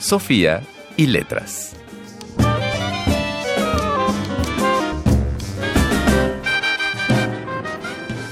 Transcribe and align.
Sofía 0.00 0.62
y 0.96 1.06
letras. 1.06 1.76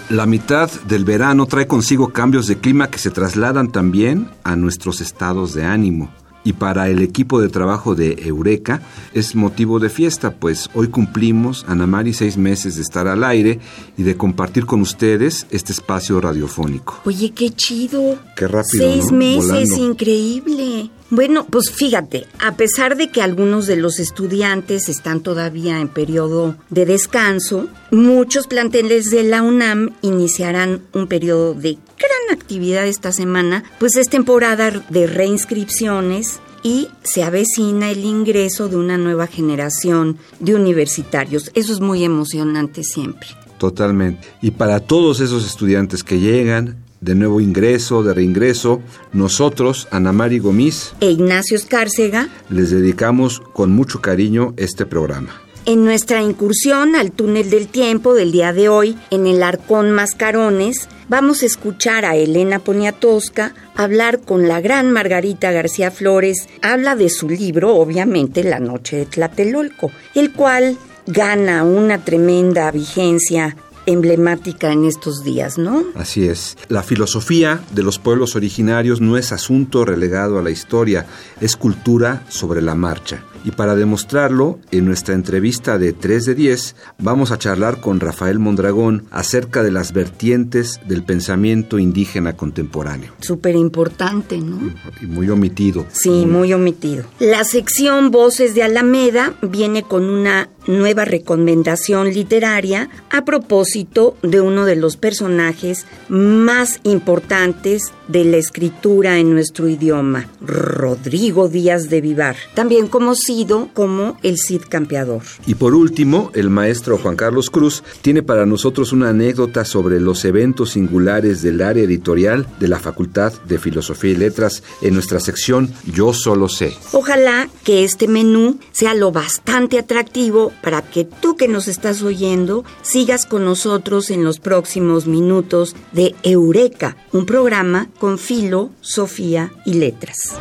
La 0.09 0.25
mitad 0.25 0.71
del 0.89 1.05
verano 1.05 1.45
trae 1.45 1.67
consigo 1.67 2.09
cambios 2.09 2.47
de 2.47 2.57
clima 2.57 2.91
que 2.91 2.99
se 2.99 3.11
trasladan 3.11 3.71
también 3.71 4.31
a 4.45 4.57
nuestros 4.57 5.03
estados 5.03 5.53
de 5.53 5.67
ánimo 5.67 6.11
y 6.43 6.55
para 6.55 6.89
el 6.89 7.03
equipo 7.03 7.43
de 7.43 7.51
trabajo 7.51 7.95
de 7.95 8.17
Eureka 8.25 8.81
es 9.13 9.35
motivo 9.35 9.79
de 9.79 9.91
fiesta, 9.91 10.31
pues 10.31 10.71
hoy 10.73 10.89
cumplimos, 10.89 11.67
Ana 11.69 11.87
seis 12.15 12.39
meses 12.39 12.77
de 12.77 12.83
estar 12.83 13.07
al 13.07 13.23
aire 13.25 13.61
y 13.99 14.03
de 14.03 14.17
compartir 14.17 14.65
con 14.65 14.81
ustedes 14.81 15.47
este 15.51 15.73
espacio 15.73 16.19
radiofónico. 16.23 17.03
Oye, 17.05 17.33
qué 17.33 17.51
chido. 17.51 18.19
Qué 18.35 18.49
rápido. 18.49 18.91
Seis 18.91 19.13
meses, 19.13 19.77
increíble. 19.77 20.91
Bueno, 21.11 21.47
pues 21.49 21.71
fíjate, 21.71 22.27
a 22.39 22.57
pesar 22.57 22.97
de 22.97 23.11
que 23.11 23.23
algunos 23.23 23.67
de 23.67 23.77
los 23.77 23.99
estudiantes 23.99 24.91
están 24.91 25.21
todavía 25.21 25.81
en 25.81 25.89
periodo 25.89 26.57
de 26.69 26.85
descanso, 26.85 27.69
muchos 27.91 28.47
planteles 28.47 29.11
de 29.11 29.23
la 29.23 29.43
UNAM 29.43 29.95
iniciarán 30.03 30.83
un 30.93 31.07
periodo 31.07 31.55
de 31.55 31.79
gran 31.97 32.39
actividad 32.39 32.87
esta 32.87 33.13
semana, 33.13 33.65
pues 33.79 33.97
es 33.97 34.11
temporada 34.11 34.71
de 34.91 35.07
reinscripciones 35.07 36.41
y 36.63 36.89
se 37.03 37.23
avecina 37.23 37.91
el 37.91 38.05
ingreso 38.05 38.69
de 38.69 38.77
una 38.77 38.99
nueva 38.99 39.27
generación 39.27 40.19
de 40.41 40.57
universitarios. 40.57 41.51
Eso 41.55 41.73
es 41.73 41.81
muy 41.81 42.05
emocionante 42.05 42.85
siempre. 42.85 43.29
Totalmente. 43.57 44.29
Y 44.43 44.51
para 44.51 44.81
todos 44.81 45.21
esos 45.21 45.47
estudiantes 45.47 46.05
que 46.05 46.21
llegan, 46.21 46.77
de 47.01 47.15
nuevo 47.15 47.41
ingreso, 47.41 48.03
de 48.03 48.15
reingreso, 48.15 48.81
nosotros, 49.13 49.89
Ana 49.91 50.13
Mari 50.13 50.39
Gomis 50.39 50.95
e 51.01 51.11
Ignacio 51.11 51.57
Escárcega, 51.57 52.29
les 52.51 52.71
dedicamos 52.71 53.41
con 53.53 53.73
mucho 53.73 54.01
cariño 54.01 54.55
este 54.57 54.87
programa. 54.87 55.43
En 55.67 55.85
nuestra 55.85 56.23
incursión 56.23 56.97
al 56.97 57.13
túnel 57.13 57.51
del 57.51 57.69
tiempo 57.69 58.15
del 58.15 58.33
día 58.33 58.55
de 58.55 58.71
hoy, 58.71 58.97
en 59.11 59.27
el 59.27 59.43
Arcón 59.43 59.91
Mascarones, 59.91 60.89
vamos 61.11 61.43
a 61.43 61.47
escuchar 61.47 62.07
a 62.07 62.17
Elena 62.17 62.59
Poniatowska 62.59 63.55
hablar 63.75 64.21
con 64.21 64.49
la 64.49 64.63
gran 64.63 64.91
Margarita 64.91 65.53
García 65.53 65.91
Flores. 65.91 66.49
Habla 66.63 66.97
de 66.97 67.11
su 67.11 67.29
libro, 67.29 67.77
obviamente, 67.77 68.45
La 68.45 68.61
Noche 68.61 68.97
de 68.97 69.07
Tlatelolco, 69.07 69.91
el 70.15 70.33
cual 70.33 70.79
gana 71.07 71.65
una 71.65 71.99
tremenda 72.05 72.71
vigencia 72.71 73.57
emblemática 73.89 74.71
en 74.71 74.85
estos 74.85 75.25
días, 75.25 75.57
¿no? 75.57 75.83
Así 75.95 76.29
es. 76.29 76.59
La 76.69 76.83
filosofía 76.83 77.61
de 77.73 77.83
los 77.83 77.99
pueblos 77.99 78.37
originarios 78.37 79.01
no 79.01 79.17
es 79.17 79.33
asunto 79.33 79.85
relegado 79.87 80.39
a 80.39 80.43
la 80.43 80.51
historia, 80.51 81.07
es 81.41 81.57
cultura 81.57 82.23
sobre 82.29 82.61
la 82.61 82.75
marcha. 82.75 83.25
Y 83.45 83.53
para 83.53 83.75
demostrarlo, 83.75 84.59
en 84.71 84.85
nuestra 84.85 85.15
entrevista 85.15 85.79
de 85.79 85.93
3 85.93 86.25
de 86.27 86.35
10 86.35 86.77
vamos 86.99 87.31
a 87.31 87.39
charlar 87.39 87.81
con 87.81 88.01
Rafael 88.01 88.39
Mondragón 88.39 89.05
acerca 89.11 89.63
de 89.63 89.71
las 89.71 89.93
vertientes 89.93 90.81
del 90.87 91.03
pensamiento 91.03 91.79
indígena 91.79 92.37
contemporáneo. 92.37 93.13
Súper 93.21 93.57
importante, 93.57 94.39
¿no? 94.39 94.73
Y 95.01 95.07
muy 95.07 95.31
omitido. 95.31 95.87
Sí, 95.93 96.27
muy 96.27 96.53
omitido. 96.53 97.05
La 97.19 97.45
sección 97.45 98.11
Voces 98.11 98.55
de 98.55 98.63
Alameda 98.63 99.35
viene 99.43 99.83
con 99.83 100.05
una 100.05 100.49
nueva 100.69 101.05
recomendación 101.05 102.13
literaria 102.13 102.91
a 103.11 103.25
propósito 103.25 104.17
de 104.23 104.41
uno 104.41 104.67
de 104.67 104.77
los 104.77 104.97
personajes 104.97 105.87
más 106.09 106.79
importantes 106.85 107.93
de 108.07 108.25
la 108.25 108.37
escritura 108.37 109.19
en 109.19 109.33
nuestro 109.33 109.69
idioma, 109.69 110.29
Rodrigo 110.41 111.49
Díaz 111.49 111.89
de 111.89 112.01
Vivar, 112.01 112.37
también 112.55 112.89
conocido 113.29 113.69
como 113.75 114.17
el 114.23 114.39
Cid 114.39 114.63
Campeador. 114.69 115.23
Y 115.47 115.55
por 115.55 115.75
último, 115.75 116.31
el 116.35 116.49
maestro 116.49 116.97
Juan 116.97 117.17
Carlos 117.17 117.51
Cruz 117.51 117.83
tiene 118.01 118.23
para 118.23 118.47
nosotros 118.47 118.93
una 118.93 119.11
anécdota 119.11 119.65
sobre 119.67 120.01
los 120.01 120.25
eventos 120.25 120.71
singulares 120.71 121.43
del 121.43 121.61
área 121.61 121.85
editorial 121.85 122.47
de 122.59 122.69
la 122.69 122.79
Facultad 122.79 123.33
de 123.47 123.59
Filosofía 123.59 124.13
y 124.13 124.17
Letras 124.17 124.63
en 124.81 124.95
nuestra 124.95 125.21
sección 125.21 125.71
Yo 125.93 126.15
solo 126.15 126.49
sé. 126.49 126.75
Ojalá 126.93 127.51
que 127.65 127.85
este 127.85 128.09
menú 128.09 128.59
sea 128.73 128.95
lo 128.95 129.13
bastante 129.13 129.79
atractivo 129.79 130.53
para 130.63 130.81
que 130.81 131.05
tú 131.05 131.37
que 131.37 131.49
nos 131.49 131.69
estás 131.69 132.03
oyendo 132.03 132.65
sigas 132.81 133.27
con 133.27 133.45
nosotros 133.45 134.11
en 134.11 134.25
los 134.25 134.41
próximos 134.41 135.07
minutos 135.07 135.77
de 135.93 136.15
Eureka, 136.23 136.97
un 137.13 137.27
programa 137.27 137.91
con 137.99 138.19
filo, 138.19 138.71
Sofía 138.81 139.53
y 139.67 139.75
letras. 139.75 140.35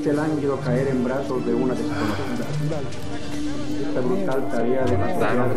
Este 0.00 0.14
lánguido 0.14 0.58
caer 0.60 0.88
en 0.88 1.04
brazos 1.04 1.44
de 1.44 1.52
una 1.52 1.74
desconocida. 1.74 2.80
Esta 3.86 4.00
brutal 4.00 4.48
tarea 4.48 4.84
de 4.86 4.96
matar 4.96 5.54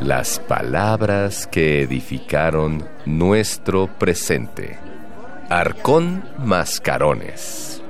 Las 0.00 0.40
palabras 0.40 1.46
que 1.46 1.82
edificaron 1.82 2.84
nuestro 3.06 3.86
presente. 3.86 4.80
Arcón 5.48 6.24
Mascarones. 6.38 7.81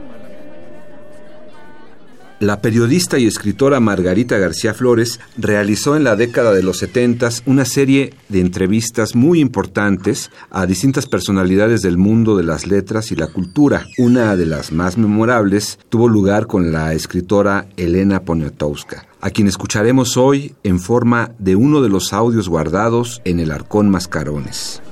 La 2.43 2.61
periodista 2.61 3.21
y 3.21 3.29
escritora 3.29 3.79
Margarita 3.79 4.37
García 4.37 4.75
Flores 4.75 5.21
realizó 5.39 5.95
en 5.95 6.03
la 6.03 6.17
década 6.17 6.53
de 6.53 6.65
los 6.65 6.79
70 6.79 7.29
una 7.47 7.65
serie 7.65 8.15
de 8.29 8.41
entrevistas 8.41 9.15
muy 9.15 9.39
importantes 9.39 10.33
a 10.51 10.67
distintas 10.67 11.07
personalidades 11.07 11.83
del 11.83 11.99
mundo 11.99 12.37
de 12.37 12.43
las 12.43 12.67
letras 12.67 13.13
y 13.13 13.15
la 13.15 13.29
cultura. 13.29 13.87
Una 13.97 14.35
de 14.35 14.47
las 14.47 14.73
más 14.73 14.99
memorables 14.99 15.79
tuvo 15.89 16.09
lugar 16.09 16.49
con 16.49 16.73
la 16.73 16.93
escritora 16.95 17.69
Elena 17.77 18.25
Poniatowska, 18.25 19.07
a 19.21 19.31
quien 19.31 19.47
escucharemos 19.47 20.17
hoy 20.17 20.57
en 20.65 20.81
forma 20.81 21.31
de 21.39 21.55
uno 21.55 21.81
de 21.81 21.91
los 21.91 22.13
audios 22.13 22.49
guardados 22.49 23.23
en 23.25 23.39
el 23.39 23.53
Arcón 23.53 23.89
Mascarones. 23.89 24.83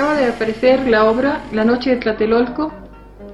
Acaba 0.00 0.18
de 0.18 0.28
aparecer 0.28 0.88
la 0.88 1.04
obra 1.04 1.42
La 1.52 1.62
Noche 1.62 1.90
de 1.90 1.96
Tlatelolco 1.96 2.72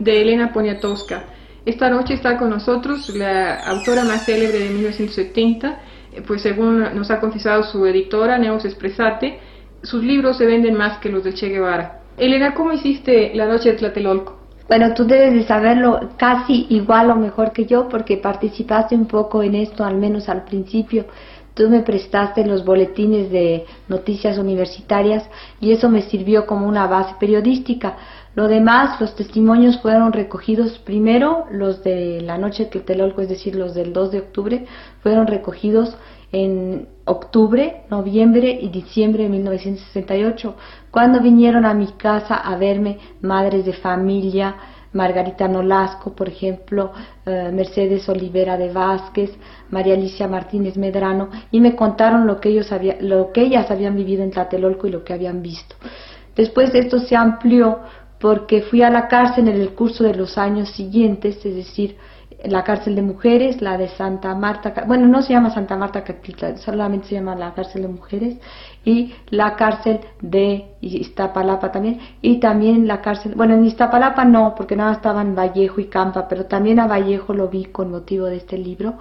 de 0.01 0.21
Elena 0.21 0.53
Poniatowska. 0.53 1.23
Esta 1.65 1.89
noche 1.89 2.15
está 2.15 2.37
con 2.39 2.51
nosotros 2.51 3.09
la 3.11 3.61
autora 3.69 4.03
más 4.03 4.25
célebre 4.25 4.59
de 4.59 4.71
1970, 4.71 5.79
eh, 6.13 6.23
pues 6.27 6.43
según 6.43 6.81
nos 6.81 7.09
ha 7.13 7.21
confesado 7.21 7.63
su 7.63 7.87
editora, 7.87 8.37
Neos 8.39 8.65
Espresate, 8.65 9.39
sus 9.85 10.03
libros 10.03 10.39
se 10.39 10.47
venden 10.47 10.77
más 10.77 10.99
que 10.99 11.09
los 11.09 11.23
de 11.23 11.35
Che 11.35 11.51
Guevara. 11.51 12.01
Elena, 12.19 12.53
¿cómo 12.53 12.73
hiciste 12.73 13.31
La 13.33 13.47
Noche 13.47 13.71
de 13.71 13.77
Tlatelolco? 13.77 14.37
Bueno, 14.67 14.93
tú 14.95 15.05
debes 15.05 15.35
de 15.35 15.45
saberlo 15.45 16.11
casi 16.17 16.67
igual 16.71 17.13
o 17.13 17.15
mejor 17.15 17.53
que 17.53 17.67
yo 17.67 17.89
porque 17.89 18.17
participaste 18.17 18.97
un 18.97 19.07
poco 19.07 19.45
en 19.45 19.55
esto, 19.55 19.85
al 19.85 19.99
menos 19.99 20.29
al 20.29 20.45
principio. 20.45 21.05
Tú 21.57 21.71
me 21.71 21.81
prestaste 21.81 22.45
los 22.45 22.67
boletines 22.67 23.31
de 23.31 23.65
noticias 23.89 24.37
universitarias 24.37 25.27
y 25.59 25.73
eso 25.73 25.89
me 25.89 26.03
sirvió 26.03 26.47
como 26.47 26.69
una 26.69 26.87
base 26.87 27.15
periodística. 27.19 27.97
Lo 28.35 28.47
demás, 28.47 29.01
los 29.01 29.17
testimonios 29.17 29.81
fueron 29.81 30.13
recogidos 30.13 30.79
primero, 30.81 31.47
los 31.51 31.83
de 31.83 32.21
la 32.21 32.37
noche 32.37 32.65
de 32.65 32.71
Tlatelolco, 32.73 33.23
es 33.23 33.31
decir, 33.31 33.57
los 33.57 33.73
del 33.75 33.95
2 33.95 34.11
de 34.11 34.19
octubre, 34.19 34.67
fueron 35.03 35.27
recogidos 35.27 35.97
en 36.31 36.89
octubre, 37.07 37.85
noviembre 37.89 38.59
y 38.61 38.69
diciembre 38.69 39.23
de 39.23 39.31
1968, 39.31 40.55
cuando 40.91 41.23
vinieron 41.23 41.65
a 41.65 41.73
mi 41.73 41.87
casa 41.93 42.35
a 42.35 42.55
verme 42.59 42.99
madres 43.23 43.65
de 43.65 43.73
familia, 43.73 44.57
Margarita 44.97 45.47
Nolasco, 45.47 46.15
por 46.15 46.29
ejemplo, 46.29 46.93
eh, 47.25 47.51
Mercedes 47.53 48.09
Olivera 48.09 48.57
de 48.57 48.73
Vázquez, 48.73 49.31
María 49.71 49.95
Alicia 49.95 50.27
Martínez 50.27 50.77
Medrano, 50.77 51.29
y 51.51 51.61
me 51.61 51.77
contaron 51.77 52.27
lo 52.27 52.41
que, 52.41 52.49
ellos 52.49 52.69
lo 53.01 53.33
que 53.33 53.43
ellas 53.43 53.71
habían 53.71 53.95
vivido 53.95 54.25
en 54.25 54.31
Tlatelolco 54.31 54.87
y 54.87 54.91
lo 54.91 55.05
que 55.05 55.13
habían 55.13 55.43
visto. 55.43 55.77
Después 56.35 56.73
de 56.73 56.81
esto 56.81 56.99
se 56.99 57.15
amplió 57.15 57.81
porque 58.19 58.63
fui 58.63 58.83
a 58.83 58.91
la 58.91 59.09
cárcel 59.09 59.49
en 59.49 59.61
el 59.61 59.75
curso 59.75 60.03
de 60.05 60.15
los 60.15 60.39
años 60.39 60.71
siguientes, 60.71 61.45
es 61.45 61.55
decir, 61.55 61.97
la 62.45 62.65
cárcel 62.65 62.95
de 62.95 63.03
mujeres, 63.03 63.63
la 63.63 63.79
de 63.79 63.89
Santa 63.89 64.35
Marta, 64.35 64.85
bueno, 64.87 65.07
no 65.07 65.23
se 65.23 65.33
llama 65.33 65.51
Santa 65.51 65.77
Marta 65.77 66.05
Catitla, 66.05 66.57
solamente 66.59 67.09
se 67.09 67.15
llama 67.15 67.35
la 67.35 67.55
cárcel 67.55 67.83
de 67.83 67.89
mujeres, 67.89 68.37
y 68.87 69.13
la 69.31 69.57
cárcel 69.57 69.99
de 70.23 70.77
Iztapalapa 70.81 71.73
también, 71.73 71.99
y 72.23 72.39
también 72.39 72.87
la 72.87 73.03
cárcel, 73.03 73.35
bueno, 73.35 73.55
en 73.55 73.67
Iztapalapa 73.67 74.25
no, 74.25 74.55
porque 74.57 74.77
nada 74.77 74.93
estaban 74.93 75.35
Vallejo 75.35 75.81
y 75.81 75.87
Campa, 75.87 76.29
pero 76.29 76.47
también 76.47 76.79
a 76.79 76.87
Vallejo 76.87 77.35
lo 77.35 77.49
vi 77.49 77.65
con 77.65 77.91
motivo 77.91 78.27
de 78.27 78.37
este 78.37 78.57
libro, 78.57 78.95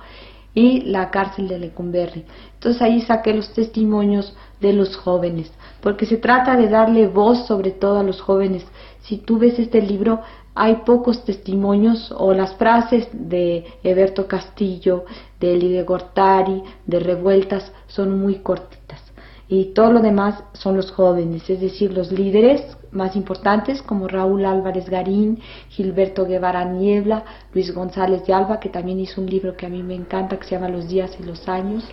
y 0.56 0.82
la 0.82 1.12
cárcel 1.12 1.48
de 1.48 1.60
Lecumberri. 1.60 2.26
Entonces 2.56 2.82
ahí 2.82 3.02
saqué 3.02 3.34
los 3.34 3.54
testimonios 3.54 4.36
de 4.60 4.74
los 4.74 4.96
jóvenes, 4.96 5.52
porque 5.82 6.08
se 6.08 6.18
trata 6.18 6.56
de 6.56 6.68
darle 6.68 7.08
voz 7.08 7.46
sobre 7.46 7.70
todo 7.70 8.00
a 8.00 8.04
los 8.04 8.22
jóvenes. 8.22 8.66
Si 9.02 9.18
tú 9.18 9.38
ves 9.38 9.60
este 9.60 9.82
libro, 9.84 10.22
hay 10.56 10.78
pocos 10.78 11.24
testimonios 11.26 12.12
o 12.18 12.34
las 12.34 12.56
frases 12.56 13.08
de 13.12 13.66
Eberto 13.84 14.28
Castillo, 14.28 15.06
de 15.40 15.54
Eli 15.54 15.74
de 15.74 15.84
Gortari, 15.84 16.64
de 16.88 17.00
Revueltas, 17.00 17.72
son 17.86 18.20
muy 18.20 18.40
cortitas. 18.40 19.05
Y 19.48 19.74
todo 19.74 19.92
lo 19.92 20.02
demás 20.02 20.44
son 20.54 20.76
los 20.76 20.92
jóvenes, 20.92 21.48
es 21.50 21.62
decir, 21.62 21.94
los 21.94 22.12
líderes 22.12 22.78
más 22.92 23.16
importantes 23.16 23.82
como 23.82 24.08
Raúl 24.08 24.46
Álvarez 24.46 24.90
Garín, 24.90 25.40
Gilberto 25.70 26.26
Guevara 26.26 26.66
Niebla, 26.66 27.26
Luis 27.54 27.74
González 27.74 28.26
de 28.26 28.34
Alba, 28.34 28.60
que 28.60 28.70
también 28.70 29.00
hizo 29.00 29.22
un 29.22 29.28
libro 29.28 29.56
que 29.56 29.68
a 29.68 29.70
mí 29.70 29.84
me 29.84 29.94
encanta 29.94 30.38
que 30.38 30.46
se 30.46 30.56
llama 30.56 30.70
Los 30.70 30.88
días 30.88 31.16
y 31.20 31.24
los 31.24 31.48
años. 31.48 31.84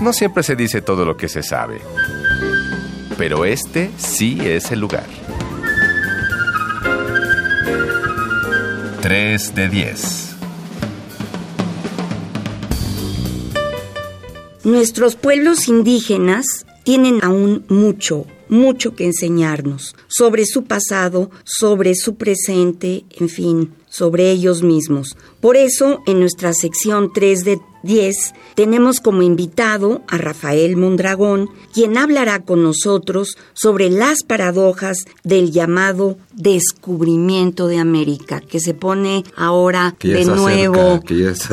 No 0.00 0.14
siempre 0.14 0.42
se 0.42 0.56
dice 0.56 0.80
todo 0.80 1.04
lo 1.04 1.14
que 1.18 1.28
se 1.28 1.42
sabe, 1.42 1.78
pero 3.20 3.44
este 3.44 3.90
sí 3.98 4.38
es 4.40 4.70
el 4.72 4.80
lugar. 4.80 5.04
3 9.02 9.54
de 9.54 9.68
10. 9.68 10.36
Nuestros 14.64 15.16
pueblos 15.16 15.68
indígenas 15.68 16.64
tienen 16.82 17.22
aún 17.22 17.66
mucho, 17.68 18.24
mucho 18.48 18.94
que 18.94 19.04
enseñarnos 19.04 19.94
sobre 20.08 20.46
su 20.46 20.64
pasado, 20.64 21.30
sobre 21.44 21.96
su 21.96 22.14
presente, 22.14 23.04
en 23.10 23.28
fin, 23.28 23.74
sobre 23.90 24.30
ellos 24.30 24.62
mismos. 24.62 25.14
Por 25.42 25.58
eso, 25.58 26.00
en 26.06 26.20
nuestra 26.20 26.54
sección 26.54 27.12
3 27.12 27.44
de 27.44 27.60
10 27.82 28.34
tenemos 28.54 29.00
como 29.00 29.22
invitado 29.22 30.02
a 30.08 30.18
Rafael 30.18 30.76
Mondragón, 30.76 31.50
quien 31.72 31.96
hablará 31.96 32.42
con 32.42 32.62
nosotros 32.62 33.36
sobre 33.52 33.90
las 33.90 34.22
paradojas 34.22 34.98
del 35.24 35.50
llamado 35.50 36.18
descubrimiento 36.34 37.68
de 37.68 37.78
América, 37.78 38.40
que 38.40 38.60
se 38.60 38.74
pone 38.74 39.24
ahora 39.36 39.96
de 40.00 40.24
nuevo 40.24 41.02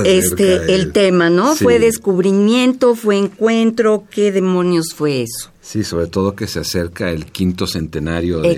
este 0.03 0.75
el 0.75 0.91
tema, 0.91 1.29
¿no? 1.29 1.55
Fue 1.55 1.79
descubrimiento, 1.79 2.95
fue 2.95 3.17
encuentro, 3.17 4.03
¿qué 4.09 4.31
demonios 4.31 4.93
fue 4.95 5.23
eso? 5.23 5.51
Sí, 5.61 5.83
sobre 5.83 6.07
todo 6.07 6.35
que 6.35 6.47
se 6.47 6.59
acerca 6.59 7.11
el 7.11 7.25
quinto 7.25 7.67
centenario 7.67 8.39
de, 8.39 8.57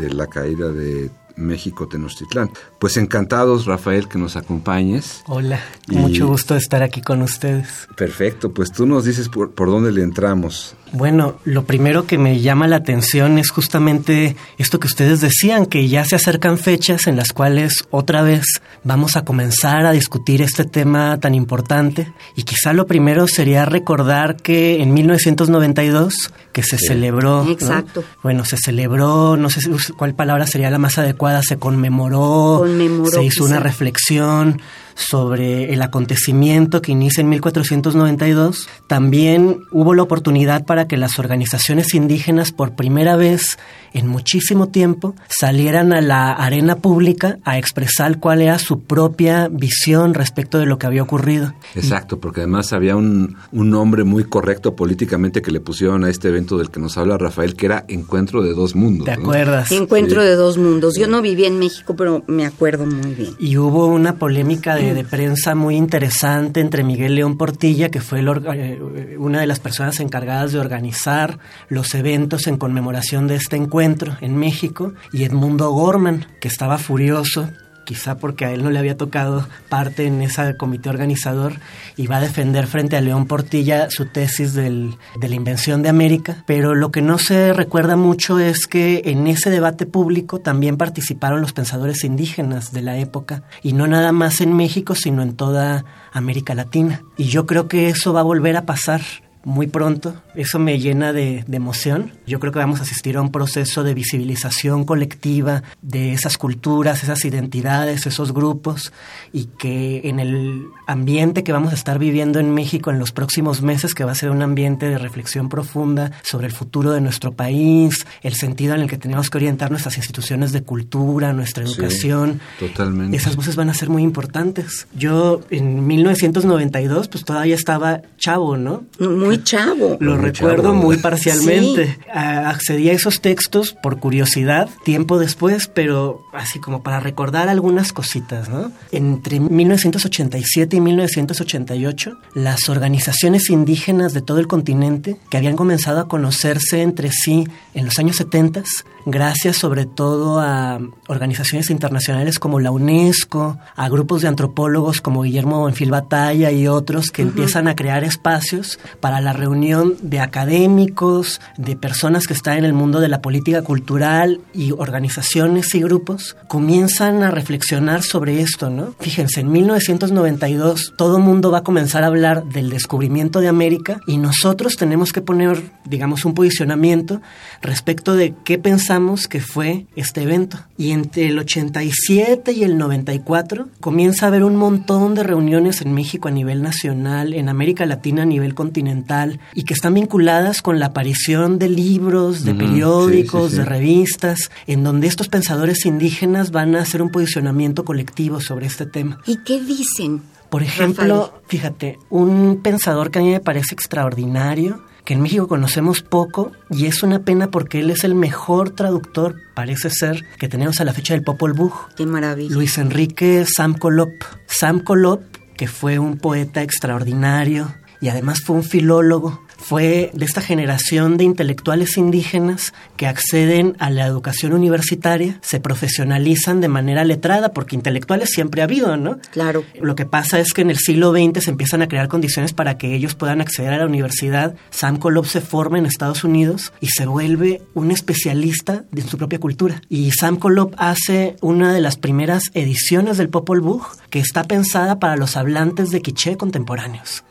de 0.00 0.10
la 0.10 0.26
caída 0.26 0.70
de 0.72 1.10
México 1.38 1.88
Tenochtitlán. 1.88 2.50
Pues 2.78 2.96
encantados, 2.96 3.66
Rafael, 3.66 4.08
que 4.08 4.18
nos 4.18 4.36
acompañes. 4.36 5.22
Hola, 5.26 5.60
mucho 5.88 6.26
gusto 6.26 6.56
estar 6.56 6.82
aquí 6.82 7.00
con 7.00 7.22
ustedes. 7.22 7.88
Perfecto, 7.96 8.52
pues 8.52 8.72
tú 8.72 8.86
nos 8.86 9.04
dices 9.04 9.28
por, 9.28 9.52
por 9.52 9.68
dónde 9.68 9.92
le 9.92 10.02
entramos. 10.02 10.74
Bueno, 10.92 11.36
lo 11.44 11.64
primero 11.64 12.06
que 12.06 12.18
me 12.18 12.40
llama 12.40 12.66
la 12.66 12.76
atención 12.76 13.38
es 13.38 13.50
justamente 13.50 14.36
esto 14.56 14.80
que 14.80 14.86
ustedes 14.86 15.20
decían, 15.20 15.66
que 15.66 15.88
ya 15.88 16.04
se 16.04 16.16
acercan 16.16 16.58
fechas 16.58 17.06
en 17.06 17.16
las 17.16 17.32
cuales 17.32 17.86
otra 17.90 18.22
vez 18.22 18.44
vamos 18.84 19.16
a 19.16 19.24
comenzar 19.24 19.86
a 19.86 19.92
discutir 19.92 20.42
este 20.42 20.64
tema 20.64 21.18
tan 21.20 21.34
importante. 21.34 22.12
Y 22.36 22.44
quizá 22.44 22.72
lo 22.72 22.86
primero 22.86 23.26
sería 23.26 23.64
recordar 23.64 24.36
que 24.36 24.82
en 24.82 24.94
1992, 24.94 26.32
que 26.52 26.62
se 26.62 26.78
celebró... 26.78 27.46
Exacto. 27.48 28.04
Bueno, 28.22 28.44
se 28.44 28.56
celebró, 28.56 29.36
no 29.36 29.50
sé 29.50 29.60
cuál 29.96 30.14
palabra 30.14 30.46
sería 30.46 30.70
la 30.70 30.78
más 30.78 30.98
adecuada, 30.98 31.42
se 31.42 31.58
conmemoró, 31.58 32.64
se 33.10 33.22
hizo 33.22 33.44
una 33.44 33.60
reflexión 33.60 34.60
sobre 34.98 35.72
el 35.72 35.80
acontecimiento 35.80 36.82
que 36.82 36.92
inicia 36.92 37.20
en 37.20 37.28
1492, 37.28 38.68
también 38.88 39.60
hubo 39.70 39.94
la 39.94 40.02
oportunidad 40.02 40.64
para 40.66 40.88
que 40.88 40.96
las 40.96 41.18
organizaciones 41.18 41.94
indígenas 41.94 42.50
por 42.50 42.74
primera 42.74 43.16
vez 43.16 43.58
en 43.92 44.06
muchísimo 44.06 44.68
tiempo 44.68 45.14
salieran 45.28 45.92
a 45.92 46.00
la 46.00 46.32
arena 46.32 46.76
pública 46.76 47.38
a 47.44 47.58
expresar 47.58 48.18
cuál 48.18 48.42
era 48.42 48.58
su 48.58 48.80
propia 48.80 49.48
visión 49.48 50.14
respecto 50.14 50.58
de 50.58 50.66
lo 50.66 50.78
que 50.78 50.86
había 50.86 51.02
ocurrido. 51.02 51.54
Exacto, 51.74 52.20
porque 52.20 52.40
además 52.40 52.72
había 52.72 52.96
un, 52.96 53.36
un 53.52 53.70
nombre 53.70 54.04
muy 54.04 54.24
correcto 54.24 54.76
políticamente 54.76 55.42
que 55.42 55.50
le 55.50 55.60
pusieron 55.60 56.04
a 56.04 56.10
este 56.10 56.28
evento 56.28 56.58
del 56.58 56.70
que 56.70 56.80
nos 56.80 56.98
habla 56.98 57.18
Rafael, 57.18 57.54
que 57.54 57.66
era 57.66 57.84
Encuentro 57.88 58.42
de 58.42 58.52
Dos 58.52 58.74
Mundos. 58.74 59.06
¿Te 59.06 59.12
acuerdas? 59.12 59.70
Encuentro 59.72 60.22
de 60.22 60.34
Dos 60.34 60.58
Mundos. 60.58 60.94
Yo 60.98 61.06
no 61.06 61.22
vivía 61.22 61.48
en 61.48 61.58
México, 61.58 61.96
pero 61.96 62.24
me 62.26 62.46
acuerdo 62.46 62.86
muy 62.86 63.14
bien. 63.14 63.34
Y 63.38 63.56
hubo 63.56 63.86
una 63.86 64.16
polémica 64.16 64.74
de, 64.74 64.94
de 64.94 65.04
prensa 65.04 65.54
muy 65.54 65.76
interesante 65.76 66.60
entre 66.60 66.84
Miguel 66.84 67.14
León 67.14 67.36
Portilla, 67.36 67.90
que 67.90 68.00
fue 68.00 68.20
el, 68.20 68.28
eh, 68.28 69.16
una 69.18 69.40
de 69.40 69.46
las 69.46 69.60
personas 69.60 70.00
encargadas 70.00 70.52
de 70.52 70.58
organizar 70.58 71.38
los 71.68 71.94
eventos 71.94 72.46
en 72.46 72.56
conmemoración 72.58 73.26
de 73.26 73.36
este 73.36 73.56
encuentro 73.56 73.77
en 73.80 74.36
México 74.36 74.92
y 75.12 75.24
Edmundo 75.24 75.70
Gorman, 75.70 76.26
que 76.40 76.48
estaba 76.48 76.78
furioso 76.78 77.48
quizá 77.88 78.18
porque 78.18 78.44
a 78.44 78.52
él 78.52 78.62
no 78.62 78.70
le 78.70 78.78
había 78.78 78.98
tocado 78.98 79.48
parte 79.70 80.06
en 80.06 80.20
ese 80.20 80.58
comité 80.58 80.90
organizador, 80.90 81.54
y 81.96 82.06
va 82.06 82.18
a 82.18 82.20
defender 82.20 82.66
frente 82.66 82.98
a 82.98 83.00
León 83.00 83.24
Portilla 83.24 83.88
su 83.88 84.04
tesis 84.04 84.52
de 84.52 84.90
la 85.18 85.34
invención 85.34 85.80
de 85.80 85.88
América. 85.88 86.44
Pero 86.46 86.74
lo 86.74 86.90
que 86.90 87.00
no 87.00 87.16
se 87.16 87.54
recuerda 87.54 87.96
mucho 87.96 88.38
es 88.40 88.66
que 88.66 89.00
en 89.06 89.26
ese 89.26 89.48
debate 89.48 89.86
público 89.86 90.38
también 90.38 90.76
participaron 90.76 91.40
los 91.40 91.54
pensadores 91.54 92.04
indígenas 92.04 92.72
de 92.72 92.82
la 92.82 92.98
época, 92.98 93.44
y 93.62 93.72
no 93.72 93.86
nada 93.86 94.12
más 94.12 94.42
en 94.42 94.54
México, 94.54 94.94
sino 94.94 95.22
en 95.22 95.34
toda 95.34 95.86
América 96.12 96.54
Latina. 96.54 97.04
Y 97.16 97.24
yo 97.24 97.46
creo 97.46 97.68
que 97.68 97.88
eso 97.88 98.12
va 98.12 98.20
a 98.20 98.24
volver 98.24 98.58
a 98.58 98.66
pasar 98.66 99.00
muy 99.48 99.66
pronto. 99.66 100.14
Eso 100.34 100.58
me 100.58 100.78
llena 100.78 101.12
de, 101.12 101.44
emoción. 101.50 102.12
Yo 102.26 102.38
creo 102.38 102.52
que 102.52 102.58
vamos 102.58 102.80
a 102.80 102.82
asistir 102.82 103.16
a 103.16 103.22
un 103.22 103.32
proceso 103.32 103.82
de 103.82 103.94
visibilización 103.94 104.84
colectiva 104.84 105.62
de 105.80 106.12
esas 106.12 106.36
culturas, 106.36 107.02
esas 107.02 107.24
identidades, 107.24 108.06
esos 108.06 108.32
grupos 108.32 108.92
y 109.32 109.46
que 109.46 110.02
en 110.04 110.20
el 110.20 110.66
ambiente 110.86 111.42
que 111.42 111.52
vamos 111.52 111.72
a 111.72 111.74
estar 111.74 111.98
viviendo 111.98 112.38
en 112.38 112.52
México 112.52 112.90
en 112.90 112.98
los 112.98 113.10
próximos 113.10 113.62
meses, 113.62 113.94
que 113.94 114.04
va 114.04 114.12
a 114.12 114.14
ser 114.14 114.30
un 114.30 114.42
ambiente 114.42 114.86
de 114.86 114.98
reflexión 114.98 115.48
profunda 115.48 116.12
sobre 116.22 116.46
el 116.46 116.52
futuro 116.52 116.92
de 116.92 117.00
nuestro 117.00 117.32
país, 117.32 118.06
el 118.22 118.34
sentido 118.34 118.74
en 118.74 118.82
el 118.82 118.88
que 118.88 118.98
tenemos 118.98 119.30
que 119.30 119.38
orientar 119.38 119.70
nuestras 119.70 119.96
instituciones 119.96 120.52
de 120.52 120.62
cultura, 120.62 121.32
nuestra 121.32 121.64
educación. 121.64 122.40
totalmente. 122.58 123.16
Esas 123.16 123.34
voces 123.34 123.56
van 123.56 123.70
a 123.70 123.74
ser 123.74 123.88
muy 123.88 124.02
importantes. 124.02 124.86
Yo 124.94 125.40
en 125.50 125.86
1992 125.86 127.08
pues 127.08 127.24
todavía 127.24 127.54
estaba 127.54 128.02
chavo, 128.18 128.56
¿no? 128.56 128.84
Muy 129.00 129.37
chavo. 129.44 129.96
Lo 130.00 130.16
recuerdo 130.16 130.74
muy 130.74 130.98
parcialmente. 130.98 131.98
Accedí 132.12 132.90
a 132.90 132.92
esos 132.92 133.20
textos 133.20 133.76
por 133.82 133.98
curiosidad 133.98 134.68
tiempo 134.84 135.18
después, 135.18 135.68
pero 135.68 136.22
así 136.32 136.58
como 136.58 136.82
para 136.82 137.00
recordar 137.00 137.48
algunas 137.48 137.92
cositas, 137.92 138.48
¿no? 138.48 138.72
Entre 138.92 139.40
1987 139.40 140.76
y 140.76 140.80
1988, 140.80 142.18
las 142.34 142.68
organizaciones 142.68 143.50
indígenas 143.50 144.12
de 144.12 144.22
todo 144.22 144.38
el 144.38 144.46
continente, 144.46 145.16
que 145.30 145.36
habían 145.36 145.56
comenzado 145.56 146.00
a 146.00 146.08
conocerse 146.08 146.82
entre 146.82 147.10
sí 147.10 147.46
en 147.74 147.84
los 147.84 147.98
años 147.98 148.16
70, 148.16 148.62
gracias 149.06 149.56
sobre 149.56 149.86
todo 149.86 150.40
a 150.40 150.80
organizaciones 151.06 151.70
internacionales 151.70 152.38
como 152.38 152.60
la 152.60 152.70
UNESCO, 152.70 153.58
a 153.76 153.88
grupos 153.88 154.22
de 154.22 154.28
antropólogos 154.28 155.00
como 155.00 155.22
Guillermo 155.22 155.60
Bonfil 155.60 155.90
Batalla 155.90 156.50
y 156.50 156.66
otros 156.66 157.10
que 157.10 157.22
empiezan 157.22 157.68
a 157.68 157.76
crear 157.76 158.04
espacios 158.04 158.78
para 159.00 159.20
la 159.20 159.27
la 159.28 159.34
reunión 159.34 159.94
de 160.00 160.20
académicos, 160.20 161.42
de 161.58 161.76
personas 161.76 162.26
que 162.26 162.32
están 162.32 162.56
en 162.56 162.64
el 162.64 162.72
mundo 162.72 162.98
de 162.98 163.08
la 163.08 163.20
política 163.20 163.60
cultural 163.60 164.40
y 164.54 164.72
organizaciones 164.72 165.74
y 165.74 165.82
grupos, 165.82 166.34
comienzan 166.46 167.22
a 167.22 167.30
reflexionar 167.30 168.02
sobre 168.02 168.40
esto, 168.40 168.70
¿no? 168.70 168.94
Fíjense, 169.00 169.40
en 169.40 169.52
1992 169.52 170.94
todo 170.96 171.18
mundo 171.18 171.50
va 171.50 171.58
a 171.58 171.62
comenzar 171.62 172.04
a 172.04 172.06
hablar 172.06 172.44
del 172.44 172.70
descubrimiento 172.70 173.40
de 173.40 173.48
América 173.48 174.00
y 174.06 174.16
nosotros 174.16 174.76
tenemos 174.76 175.12
que 175.12 175.20
poner, 175.20 175.72
digamos, 175.84 176.24
un 176.24 176.32
posicionamiento 176.32 177.20
respecto 177.60 178.16
de 178.16 178.32
qué 178.46 178.56
pensamos 178.56 179.28
que 179.28 179.40
fue 179.40 179.84
este 179.94 180.22
evento. 180.22 180.58
Y 180.78 180.92
entre 180.92 181.26
el 181.26 181.38
87 181.38 182.52
y 182.52 182.64
el 182.64 182.78
94 182.78 183.68
comienza 183.80 184.24
a 184.24 184.28
haber 184.28 184.42
un 184.42 184.56
montón 184.56 185.14
de 185.14 185.22
reuniones 185.22 185.82
en 185.82 185.92
México 185.92 186.28
a 186.28 186.30
nivel 186.30 186.62
nacional, 186.62 187.34
en 187.34 187.50
América 187.50 187.84
Latina 187.84 188.22
a 188.22 188.24
nivel 188.24 188.54
continental, 188.54 189.07
y 189.54 189.64
que 189.64 189.74
están 189.74 189.94
vinculadas 189.94 190.62
con 190.62 190.78
la 190.78 190.86
aparición 190.86 191.58
de 191.58 191.68
libros, 191.68 192.44
de 192.44 192.54
periódicos, 192.54 193.52
de 193.52 193.64
revistas, 193.64 194.50
en 194.66 194.84
donde 194.84 195.06
estos 195.06 195.28
pensadores 195.28 195.86
indígenas 195.86 196.50
van 196.50 196.74
a 196.76 196.80
hacer 196.82 197.00
un 197.00 197.10
posicionamiento 197.10 197.84
colectivo 197.84 198.40
sobre 198.40 198.66
este 198.66 198.86
tema. 198.86 199.18
¿Y 199.26 199.38
qué 199.44 199.60
dicen? 199.60 200.22
Por 200.50 200.62
ejemplo, 200.62 201.42
fíjate, 201.46 201.98
un 202.10 202.60
pensador 202.62 203.10
que 203.10 203.18
a 203.18 203.22
mí 203.22 203.30
me 203.30 203.40
parece 203.40 203.74
extraordinario, 203.74 204.82
que 205.04 205.14
en 205.14 205.20
México 205.20 205.48
conocemos 205.48 206.02
poco, 206.02 206.52
y 206.70 206.86
es 206.86 207.02
una 207.02 207.20
pena 207.20 207.50
porque 207.50 207.80
él 207.80 207.90
es 207.90 208.04
el 208.04 208.14
mejor 208.14 208.70
traductor, 208.70 209.36
parece 209.54 209.90
ser, 209.90 210.24
que 210.38 210.48
tenemos 210.48 210.80
a 210.80 210.84
la 210.84 210.92
fecha 210.92 211.14
del 211.14 211.22
Popol 211.22 211.52
Vuh. 211.52 211.72
Qué 211.96 212.06
maravilla. 212.06 212.54
Luis 212.54 212.78
Enrique 212.78 213.44
Sam 213.46 213.74
Colop. 213.74 214.12
Sam 214.46 214.80
Colop, 214.80 215.22
que 215.56 215.66
fue 215.66 215.98
un 215.98 216.18
poeta 216.18 216.62
extraordinario 216.62 217.74
y 218.00 218.08
además 218.08 218.40
fue 218.44 218.56
un 218.56 218.64
filólogo, 218.64 219.46
fue 219.68 220.10
de 220.14 220.24
esta 220.24 220.40
generación 220.40 221.18
de 221.18 221.24
intelectuales 221.24 221.98
indígenas 221.98 222.72
que 222.96 223.06
acceden 223.06 223.76
a 223.78 223.90
la 223.90 224.06
educación 224.06 224.54
universitaria, 224.54 225.38
se 225.42 225.60
profesionalizan 225.60 226.62
de 226.62 226.68
manera 226.68 227.04
letrada, 227.04 227.50
porque 227.50 227.76
intelectuales 227.76 228.30
siempre 228.30 228.62
ha 228.62 228.64
habido, 228.64 228.96
¿no? 228.96 229.18
Claro. 229.30 229.64
Lo 229.78 229.94
que 229.94 230.06
pasa 230.06 230.40
es 230.40 230.54
que 230.54 230.62
en 230.62 230.70
el 230.70 230.78
siglo 230.78 231.12
XX 231.12 231.44
se 231.44 231.50
empiezan 231.50 231.82
a 231.82 231.88
crear 231.88 232.08
condiciones 232.08 232.54
para 232.54 232.78
que 232.78 232.94
ellos 232.94 233.14
puedan 233.14 233.42
acceder 233.42 233.74
a 233.74 233.78
la 233.78 233.84
universidad. 233.84 234.54
Sam 234.70 234.96
Colop 234.96 235.26
se 235.26 235.42
forma 235.42 235.76
en 235.76 235.84
Estados 235.84 236.24
Unidos 236.24 236.72
y 236.80 236.86
se 236.86 237.04
vuelve 237.04 237.60
un 237.74 237.90
especialista 237.90 238.84
en 238.96 239.06
su 239.06 239.18
propia 239.18 239.38
cultura. 239.38 239.82
Y 239.90 240.12
Sam 240.12 240.36
Colop 240.36 240.72
hace 240.78 241.36
una 241.42 241.74
de 241.74 241.82
las 241.82 241.98
primeras 241.98 242.44
ediciones 242.54 243.18
del 243.18 243.28
Popol 243.28 243.60
Vuh 243.60 243.82
que 244.08 244.20
está 244.20 244.44
pensada 244.44 244.98
para 244.98 245.16
los 245.16 245.36
hablantes 245.36 245.90
de 245.90 246.00
quiché 246.00 246.38
contemporáneos. 246.38 247.22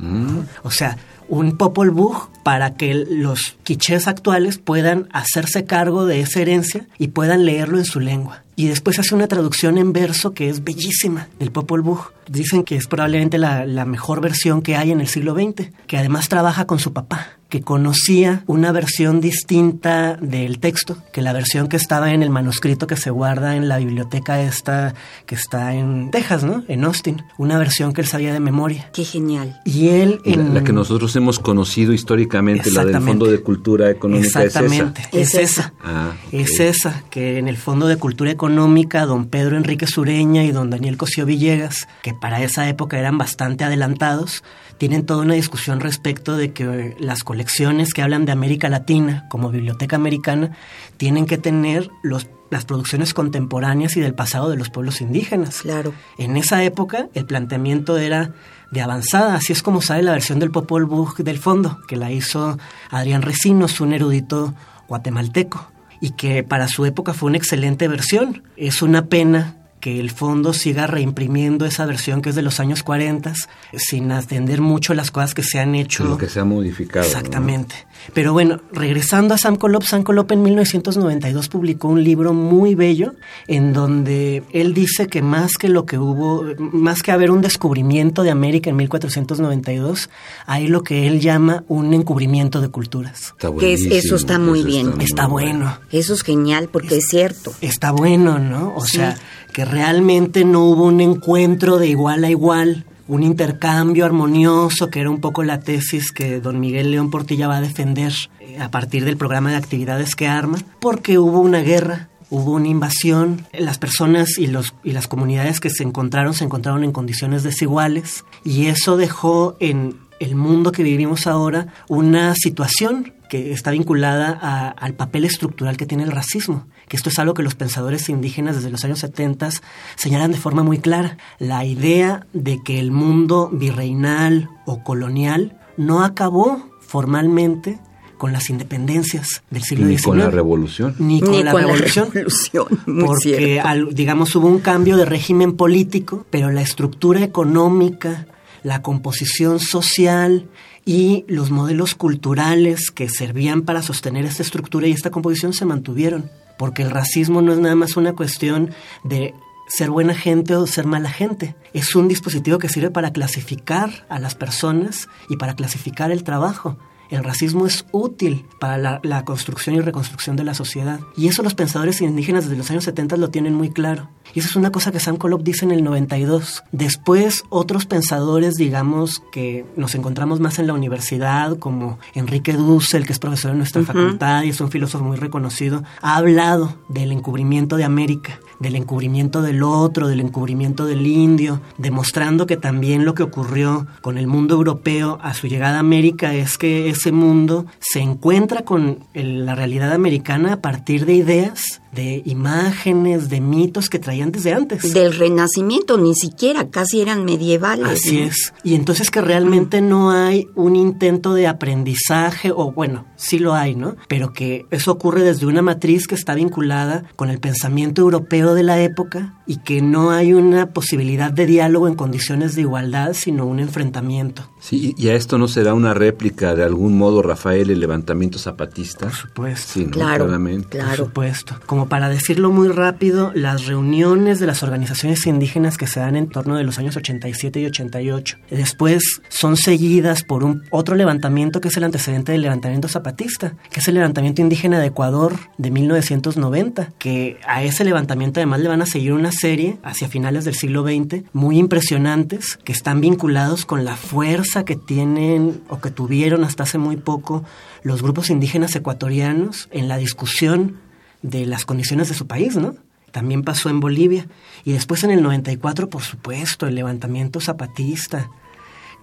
O 0.62 0.70
sea, 0.70 0.98
un 1.30 1.58
Popol 1.58 1.92
Vuh 1.92 2.30
para 2.44 2.76
que 2.76 2.94
los 2.94 3.58
quichés 3.64 4.08
actuales 4.08 4.58
puedan 4.58 5.08
hacerse 5.12 5.66
cargo 5.66 6.06
de 6.06 6.22
esa 6.22 6.42
herencia 6.42 6.88
y 6.98 7.10
puedan 7.10 7.46
leerlo 7.46 7.78
en 7.78 7.86
su 7.86 8.00
lengua. 8.00 8.44
Y 8.56 8.68
después 8.68 8.98
hace 9.00 9.14
una 9.14 9.28
traducción 9.28 9.78
en 9.78 9.94
verso 9.94 10.34
que 10.34 10.50
es 10.50 10.64
bellísima 10.64 11.28
del 11.40 11.52
Popol 11.52 11.82
Vuh. 11.82 12.00
Dicen 12.30 12.64
que 12.64 12.76
es 12.76 12.88
probablemente 12.88 13.38
la, 13.38 13.66
la 13.66 13.86
mejor 13.86 14.22
versión 14.22 14.62
que 14.62 14.76
hay 14.76 14.92
en 14.92 15.02
el 15.02 15.08
siglo 15.08 15.36
XX, 15.36 15.70
que 15.86 15.98
además 15.98 16.30
trabaja 16.30 16.66
con 16.66 16.80
su 16.80 16.94
papá 16.94 17.37
que 17.50 17.62
conocía 17.62 18.44
una 18.48 18.72
versión 18.72 19.22
distinta 19.22 20.18
del 20.22 20.60
texto 20.60 20.98
que 21.14 21.22
la 21.22 21.34
versión 21.34 21.68
que 21.68 21.78
estaba 21.78 22.14
en 22.14 22.24
el 22.24 22.30
manuscrito 22.30 22.88
que 22.88 22.98
se 22.98 23.10
guarda 23.10 23.56
en 23.56 23.70
la 23.70 23.78
biblioteca 23.78 24.42
esta 24.42 24.94
que 25.26 25.36
está 25.36 25.74
en 25.74 26.12
Texas, 26.12 26.44
¿no? 26.44 26.64
En 26.68 26.84
Austin. 26.84 27.24
Una 27.38 27.58
versión 27.58 27.94
que 27.94 28.02
él 28.02 28.08
sabía 28.08 28.34
de 28.34 28.40
memoria. 28.40 28.90
Qué 28.94 29.04
genial. 29.04 29.60
Y 29.66 29.90
él... 29.90 30.20
La, 30.26 30.44
la 30.44 30.64
que 30.64 30.74
nosotros 30.74 31.16
hemos 31.16 31.40
conocido 31.40 31.94
históricamente, 31.94 32.72
la 32.72 32.86
del 32.86 33.02
Fondo 33.02 33.26
de 33.26 33.42
Cultura 33.42 33.90
Económica. 33.90 34.44
Exactamente, 34.44 35.02
es 35.12 35.34
esa. 35.34 35.42
es 35.42 35.52
esa. 35.52 35.74
Ah, 35.84 36.14
Es 36.32 36.60
esa, 36.60 37.04
que 37.10 37.38
en 37.38 37.48
el 37.48 37.58
Fondo 37.58 37.88
de 37.88 37.98
Cultura 37.98 38.32
Económica, 38.32 39.06
don 39.06 39.28
Pedro 39.28 39.58
Enrique 39.58 39.88
Sureña 39.88 40.44
y 40.44 40.52
don 40.52 40.70
Daniel 40.70 40.98
Cosío 40.98 41.26
Villegas, 41.26 41.88
que 42.02 42.14
para 42.14 42.42
esa 42.42 42.68
época 42.68 43.00
eran 43.00 43.18
bastante 43.18 43.64
adelantados, 43.64 44.44
tienen 44.78 45.06
toda 45.06 45.24
una 45.24 45.34
discusión 45.34 45.80
respecto 45.80 46.38
de 46.38 46.54
que 46.54 46.96
las 47.00 47.24
colecciones 47.24 47.94
que 47.94 48.02
hablan 48.02 48.26
de 48.26 48.32
América 48.32 48.70
Latina, 48.70 49.26
como 49.30 49.50
Biblioteca 49.50 49.96
Americana, 49.96 50.52
tienen 50.98 51.26
que 51.26 51.38
tener 51.38 51.90
los, 52.04 52.28
las 52.50 52.66
producciones 52.66 53.14
contemporáneas 53.14 53.98
y 53.98 54.00
del 54.00 54.14
pasado 54.14 54.50
de 54.50 54.58
los 54.58 54.70
pueblos 54.70 55.02
indígenas. 55.02 55.62
Claro. 55.62 55.94
En 56.18 56.38
esa 56.38 56.64
época 56.64 57.10
el 57.14 57.26
planteamiento 57.26 57.98
era 57.98 58.34
de 58.72 58.82
avanzada, 58.82 59.36
así 59.36 59.54
es 59.54 59.64
como 59.64 59.82
sale 59.82 60.04
la 60.04 60.12
versión 60.12 60.40
del 60.40 60.52
Popol 60.52 60.86
Vuh 60.86 61.14
del 61.20 61.40
fondo, 61.40 61.80
que 61.88 61.96
la 61.96 62.12
hizo 62.12 62.58
Adrián 62.90 63.22
Recinos, 63.22 63.80
un 63.80 63.94
erudito 63.94 64.54
guatemalteco, 64.88 65.72
y 66.02 66.12
que 66.12 66.44
para 66.44 66.68
su 66.68 66.86
época 66.86 67.14
fue 67.14 67.30
una 67.30 67.38
excelente 67.38 67.88
versión. 67.88 68.44
Es 68.56 68.82
una 68.82 69.06
pena 69.06 69.56
que 69.88 70.02
el 70.02 70.12
fondo 70.12 70.52
siga 70.52 70.86
reimprimiendo 70.86 71.66
esa 71.66 71.86
versión 71.86 72.22
que 72.22 72.32
es 72.32 72.36
de 72.36 72.42
los 72.42 72.60
años 72.60 72.84
40 72.84 73.34
sin 73.78 74.12
atender 74.12 74.60
mucho 74.60 74.94
las 74.94 75.12
cosas 75.12 75.34
que 75.34 75.44
se 75.44 75.60
han 75.60 75.76
hecho. 75.76 76.04
Lo 76.04 76.18
que 76.18 76.28
se 76.28 76.42
ha 76.42 76.44
modificado. 76.44 77.06
¿no? 77.06 77.08
Exactamente. 77.08 77.76
Pero 78.14 78.34
bueno, 78.34 78.60
regresando 78.74 79.34
a 79.34 79.38
Sam 79.38 79.56
Colop, 79.56 79.84
Sam 79.84 80.04
Colop 80.04 80.30
en 80.34 80.44
1992 80.44 81.48
publicó 81.48 81.88
un 81.88 82.04
libro 82.04 82.34
muy 82.34 82.76
bello 82.76 83.14
en 83.48 83.72
donde 83.72 84.44
él 84.52 84.74
dice 84.74 85.08
que 85.08 85.22
más 85.22 85.54
que 85.58 85.70
lo 85.70 85.86
que 85.86 85.98
hubo, 85.98 86.44
más 86.60 87.02
que 87.02 87.14
haber 87.14 87.32
un 87.32 87.40
descubrimiento 87.42 88.24
de 88.24 88.32
América 88.32 88.70
en 88.70 88.76
1492, 88.76 90.10
hay 90.48 90.68
lo 90.68 90.84
que 90.84 91.08
él 91.08 91.22
llama 91.22 91.64
un 91.70 91.94
encubrimiento 91.94 92.60
de 92.60 92.68
culturas. 92.70 93.34
Está 93.38 93.56
Que 93.58 93.74
es- 93.74 93.82
eso 93.84 93.88
buenísimo, 93.90 94.16
está 94.18 94.40
muy 94.40 94.64
bien. 94.64 94.96
muy 94.96 95.06
Está 95.06 95.28
bueno. 95.28 95.78
Eso 95.92 96.14
es 96.14 96.24
genial 96.24 96.68
porque 96.72 96.98
es 96.98 97.06
cierto. 97.10 97.54
Está 97.62 97.92
bueno, 97.92 98.38
¿no? 98.40 98.74
O 98.76 98.86
Sí. 98.86 98.98
sea, 98.98 99.18
que 99.58 99.66
realmente 99.66 100.46
no 100.46 100.66
hubo 100.66 100.84
un 100.84 101.02
encuentro 101.02 101.80
de 101.80 101.88
igual 101.88 102.24
a 102.24 102.30
igual, 102.30 102.86
un 103.08 103.24
intercambio 103.24 104.06
armonioso, 104.06 104.92
que 104.92 105.00
era 105.00 105.10
un 105.10 105.20
poco 105.20 105.42
la 105.42 105.62
tesis 105.62 106.12
que 106.12 106.40
don 106.40 106.60
Miguel 106.60 106.92
León 106.92 107.10
Portilla 107.10 107.48
va 107.48 107.58
a 107.58 107.62
defender 107.62 108.14
eh, 108.40 108.60
a 108.60 108.70
partir 108.70 109.04
del 109.04 109.18
programa 109.18 109.50
de 109.50 109.56
actividades 109.56 110.14
que 110.14 110.28
arma, 110.28 110.60
porque 110.80 111.18
hubo 111.18 111.40
una 111.40 111.62
guerra. 111.62 112.10
Hubo 112.30 112.52
una 112.52 112.68
invasión, 112.68 113.48
las 113.52 113.80
personas 113.80 114.38
y, 114.38 114.46
los, 114.46 114.76
y 114.84 114.92
las 114.92 115.08
comunidades 115.08 115.60
que 115.60 115.72
se 115.72 115.82
encontraron 115.82 116.36
se 116.36 116.44
encontraron 116.44 116.84
en 116.84 116.92
condiciones 116.92 117.42
desiguales 117.42 118.26
y 118.44 118.68
eso 118.68 118.96
dejó 118.96 119.56
en 119.60 119.96
el 120.20 120.36
mundo 120.36 120.72
que 120.72 120.84
vivimos 120.84 121.26
ahora 121.26 121.74
una 121.88 122.36
situación 122.36 123.14
que 123.30 123.52
está 123.52 123.72
vinculada 123.72 124.38
a- 124.42 124.70
al 124.70 124.94
papel 124.94 125.26
estructural 125.26 125.78
que 125.78 125.86
tiene 125.86 126.04
el 126.04 126.12
racismo, 126.12 126.66
que 126.88 126.96
esto 126.98 127.10
es 127.10 127.20
algo 127.20 127.34
que 127.34 127.44
los 127.44 127.56
pensadores 127.56 128.08
indígenas 128.10 128.56
desde 128.56 128.70
los 128.70 128.84
años 128.86 129.00
70 129.00 129.50
señalan 129.96 130.32
de 130.32 130.38
forma 130.38 130.64
muy 130.64 130.80
clara. 130.80 131.18
La 131.40 131.66
idea 131.66 132.26
de 132.34 132.60
que 132.64 132.80
el 132.80 132.92
mundo 132.92 133.50
virreinal 133.52 134.50
o 134.66 134.84
colonial 134.84 135.58
no 135.78 136.04
acabó 136.04 136.70
formalmente 136.82 137.80
con 138.18 138.34
las 138.34 138.50
independencias 138.50 139.44
del 139.52 139.62
siglo 139.62 139.86
Ni 139.86 139.98
XIX. 139.98 140.06
con 140.08 140.18
la 140.20 140.30
revolución. 140.32 140.96
Ni 140.98 141.20
con, 141.22 141.32
Ni 141.32 141.44
la, 141.44 141.52
con 141.52 141.62
la 141.62 141.68
revolución. 141.68 142.10
revolución, 142.12 142.68
porque, 143.06 143.60
al- 143.60 143.94
digamos, 143.94 144.36
hubo 144.36 144.48
un 144.48 144.58
cambio 144.60 144.98
de 144.98 145.06
régimen 145.06 145.54
político, 145.56 146.26
pero 146.32 146.50
la 146.50 146.62
estructura 146.62 147.24
económica, 147.24 148.26
la 148.64 148.82
composición 148.82 149.60
social 149.60 150.48
y 150.88 151.26
los 151.28 151.52
modelos 151.52 151.96
culturales 151.96 152.92
que 152.92 153.10
servían 153.10 153.64
para 153.64 153.82
sostener 153.82 154.24
esta 154.24 154.42
estructura 154.42 154.88
y 154.88 154.94
esta 154.94 155.12
composición 155.12 155.52
se 155.52 155.66
mantuvieron. 155.66 156.32
Porque 156.58 156.82
el 156.82 156.92
racismo 156.92 157.42
no 157.42 157.52
es 157.52 157.60
nada 157.60 157.76
más 157.76 157.98
una 157.98 158.14
cuestión 158.14 158.72
de 159.04 159.34
ser 159.68 159.90
buena 159.90 160.16
gente 160.16 160.56
o 160.56 160.66
ser 160.66 160.86
mala 160.86 161.10
gente. 161.10 161.56
Es 161.74 161.94
un 161.94 162.08
dispositivo 162.08 162.58
que 162.58 162.70
sirve 162.70 162.90
para 162.90 163.12
clasificar 163.12 164.06
a 164.08 164.18
las 164.18 164.36
personas 164.36 165.10
y 165.30 165.36
para 165.36 165.58
clasificar 165.58 166.10
el 166.10 166.24
trabajo. 166.24 166.78
El 167.10 167.24
racismo 167.24 167.66
es 167.66 167.86
útil 167.92 168.46
para 168.60 168.78
la, 168.78 169.00
la 169.04 169.26
construcción 169.26 169.76
y 169.76 169.82
reconstrucción 169.82 170.36
de 170.36 170.44
la 170.44 170.54
sociedad. 170.54 171.00
Y 171.16 171.28
eso 171.28 171.44
los 171.44 171.56
pensadores 171.56 172.02
indígenas 172.02 172.46
desde 172.46 172.58
los 172.58 172.70
años 172.72 172.84
70 172.84 173.18
lo 173.18 173.30
tienen 173.30 173.54
muy 173.54 173.70
claro. 173.70 174.10
Y 174.34 174.40
eso 174.40 174.50
es 174.50 174.56
una 174.56 174.72
cosa 174.72 174.92
que 174.92 175.00
Sam 175.00 175.18
Colop 175.18 175.42
dice 175.42 175.66
en 175.66 175.72
el 175.72 175.84
92. 175.84 176.64
Después, 176.72 177.44
otros 177.50 177.86
pensadores, 177.86 178.56
digamos, 178.56 179.22
que 179.32 179.66
nos 179.76 179.96
encontramos 179.96 180.40
más 180.40 180.60
en 180.60 180.68
la 180.68 180.74
universidad, 180.74 181.58
como 181.58 182.00
Enrique 182.14 182.54
Dussel, 182.54 183.06
que 183.06 183.14
es 183.14 183.20
profesor 183.20 183.52
en 183.52 183.58
nuestra 183.58 183.84
facultad 183.84 184.44
y 184.44 184.50
es 184.50 184.62
un 184.62 184.70
filósofo 184.70 185.04
muy 185.04 185.18
reconocido, 185.18 185.84
ha 186.02 186.18
hablado 186.18 186.78
del 186.90 187.12
encubrimiento 187.12 187.78
de 187.78 187.84
América, 187.84 188.40
del 188.60 188.76
encubrimiento 188.76 189.42
del 189.42 189.64
otro, 189.64 190.08
del 190.08 190.20
encubrimiento 190.20 190.86
del 190.86 191.06
indio, 191.06 191.62
demostrando 191.78 192.46
que 192.48 192.58
también 192.58 193.06
lo 193.06 193.14
que 193.14 193.24
ocurrió 193.24 193.86
con 194.02 194.18
el 194.18 194.28
mundo 194.28 194.56
europeo 194.56 195.20
a 195.22 195.34
su 195.34 195.48
llegada 195.48 195.78
a 195.78 195.80
América 195.82 196.34
es 196.34 196.58
que 196.58 196.90
ese 196.90 197.12
mundo 197.12 197.66
se 197.80 198.00
encuentra 198.00 198.64
con 198.64 199.00
el- 199.14 199.46
la 199.46 199.56
realidad 199.56 199.94
americana 199.94 200.54
a 200.54 200.62
partir 200.62 201.06
de 201.06 201.14
ideas 201.14 201.82
de 201.98 202.22
imágenes, 202.26 203.28
de 203.28 203.42
mitos 203.42 203.90
que 203.90 203.98
traían 203.98 204.32
desde 204.32 204.54
antes. 204.54 204.94
Del 204.94 205.18
Renacimiento, 205.18 205.98
ni 205.98 206.14
siquiera, 206.14 206.70
casi 206.70 207.02
eran 207.02 207.26
medievales. 207.26 207.88
Así 207.88 208.20
es. 208.20 208.54
Y 208.64 208.76
entonces 208.76 209.10
que 209.10 209.20
realmente 209.20 209.82
no 209.82 210.12
hay 210.12 210.48
un 210.54 210.76
intento 210.76 211.34
de 211.34 211.48
aprendizaje, 211.48 212.52
o 212.52 212.72
bueno, 212.72 213.06
sí 213.16 213.40
lo 213.40 213.56
hay, 213.56 213.76
¿no? 213.76 213.96
Pero 214.08 214.32
que 214.32 214.68
eso 214.70 214.92
ocurre 214.92 215.24
desde 215.24 215.48
una 215.48 215.64
matriz 215.64 216.08
que 216.08 216.14
está 216.14 216.36
vinculada 216.36 217.06
con 217.16 217.32
el 217.32 217.40
pensamiento 217.40 218.02
europeo 218.02 218.54
de 218.54 218.64
la 218.64 218.80
época 218.80 219.34
y 219.48 219.58
que 219.58 219.82
no 219.82 220.12
hay 220.12 220.34
una 220.34 220.68
posibilidad 220.70 221.32
de 221.32 221.48
diálogo 221.48 221.88
en 221.88 221.96
condiciones 221.96 222.54
de 222.56 222.62
igualdad, 222.62 223.14
sino 223.14 223.46
un 223.46 223.60
enfrentamiento. 223.60 224.44
Sí, 224.60 224.94
y 224.98 225.08
a 225.08 225.16
esto 225.16 225.38
no 225.38 225.48
será 225.48 225.74
una 225.74 225.94
réplica 225.96 226.54
de 226.54 226.64
algún 226.64 226.98
modo, 226.98 227.24
Rafael, 227.24 227.72
el 227.72 227.80
levantamiento 227.80 228.38
zapatista. 228.38 229.08
Por 229.08 229.16
supuesto. 229.16 229.74
Sí, 229.74 229.86
¿no? 229.86 229.92
Claro, 229.92 230.26
Claramente. 230.26 230.78
claro. 230.78 230.90
Por 230.90 230.98
supuesto. 231.08 231.56
Como 231.66 231.87
para 231.90 232.10
decirlo 232.10 232.52
muy 232.52 232.68
rápido, 232.68 233.32
las 233.34 233.66
reuniones 233.66 234.40
de 234.40 234.48
las 234.48 234.64
organizaciones 234.64 235.26
indígenas 235.26 235.78
que 235.78 235.88
se 235.88 236.00
dan 236.00 236.16
en 236.16 236.28
torno 236.28 236.56
de 236.56 236.64
los 236.64 236.80
años 236.80 236.98
87 236.98 237.60
y 237.60 237.66
88, 237.66 238.38
después 238.50 239.22
son 239.30 239.58
seguidas 239.58 240.24
por 240.24 240.44
un 240.44 240.64
otro 240.72 240.96
levantamiento 240.96 241.62
que 241.62 241.70
es 241.70 241.78
el 241.78 241.84
antecedente 241.84 242.32
del 242.32 242.42
levantamiento 242.42 242.88
zapatista, 242.88 243.56
que 243.72 243.80
es 243.80 243.88
el 243.88 243.96
levantamiento 243.96 244.42
indígena 244.42 244.80
de 244.80 244.88
Ecuador 244.88 245.36
de 245.58 245.72
1990, 245.72 246.94
que 246.98 247.38
a 247.48 247.64
ese 247.64 247.84
levantamiento 247.84 248.40
además 248.40 248.62
le 248.62 248.70
van 248.70 248.82
a 248.82 248.86
seguir 248.86 249.14
una 249.14 249.32
serie 249.32 249.78
hacia 249.84 250.08
finales 250.08 250.46
del 250.46 250.56
siglo 250.56 250.84
XX 250.84 251.24
muy 251.34 251.58
impresionantes 251.58 252.58
que 252.64 252.72
están 252.72 253.02
vinculados 253.02 253.66
con 253.66 253.86
la 253.86 253.96
fuerza 253.96 254.66
que 254.66 254.76
tienen 254.76 255.62
o 255.70 255.80
que 255.80 255.92
tuvieron 255.92 256.44
hasta 256.44 256.64
hace 256.64 256.78
muy 256.78 256.98
poco 256.98 257.44
los 257.84 258.02
grupos 258.02 258.30
indígenas 258.30 258.76
ecuatorianos 258.76 259.70
en 259.72 259.88
la 259.88 259.98
discusión 259.98 260.87
de 261.30 261.46
las 261.46 261.66
condiciones 261.66 262.10
de 262.10 262.16
su 262.16 262.28
país, 262.28 262.56
¿no? 262.56 262.76
También 263.12 263.44
pasó 263.44 263.70
en 263.70 263.80
Bolivia. 263.80 264.28
Y 264.66 264.74
después 264.74 265.04
en 265.04 265.12
el 265.12 265.22
94, 265.24 265.90
por 265.90 266.04
supuesto, 266.04 266.68
el 266.68 266.76
levantamiento 266.76 267.40
zapatista, 267.40 268.30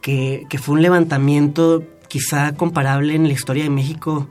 que, 0.02 0.44
que 0.50 0.58
fue 0.58 0.74
un 0.74 0.82
levantamiento 0.82 1.82
quizá 2.08 2.54
comparable 2.54 3.14
en 3.14 3.26
la 3.26 3.32
historia 3.32 3.64
de 3.64 3.70
México 3.70 4.28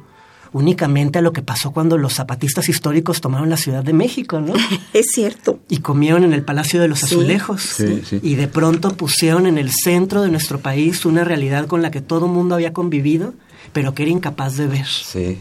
únicamente 0.52 1.18
a 1.18 1.22
lo 1.24 1.34
que 1.34 1.42
pasó 1.42 1.72
cuando 1.72 1.98
los 1.98 2.14
zapatistas 2.14 2.70
históricos 2.70 3.22
tomaron 3.22 3.50
la 3.50 3.58
Ciudad 3.58 3.84
de 3.84 3.92
México, 3.94 4.40
¿no? 4.40 4.54
Es 4.94 5.08
cierto. 5.12 5.60
y 5.68 5.78
comieron 5.80 6.24
en 6.24 6.32
el 6.34 6.44
Palacio 6.44 6.80
de 6.80 6.88
los 6.88 7.00
Sí, 7.00 7.06
Azulejos. 7.08 7.62
sí, 7.64 8.04
sí. 8.06 8.20
Y 8.22 8.36
de 8.36 8.48
pronto 8.48 8.96
pusieron 8.96 9.48
en 9.48 9.58
el 9.58 9.72
centro 9.72 10.22
de 10.22 10.30
nuestro 10.30 10.60
país 10.60 11.06
una 11.08 11.24
realidad 11.24 11.66
con 11.66 11.82
la 11.82 11.90
que 11.90 12.02
todo 12.02 12.28
el 12.28 12.32
mundo 12.32 12.54
había 12.54 12.72
convivido, 12.72 13.34
pero 13.72 13.94
que 13.94 14.04
era 14.04 14.12
incapaz 14.12 14.58
de 14.58 14.68
ver. 14.68 14.86
Sí, 14.86 15.40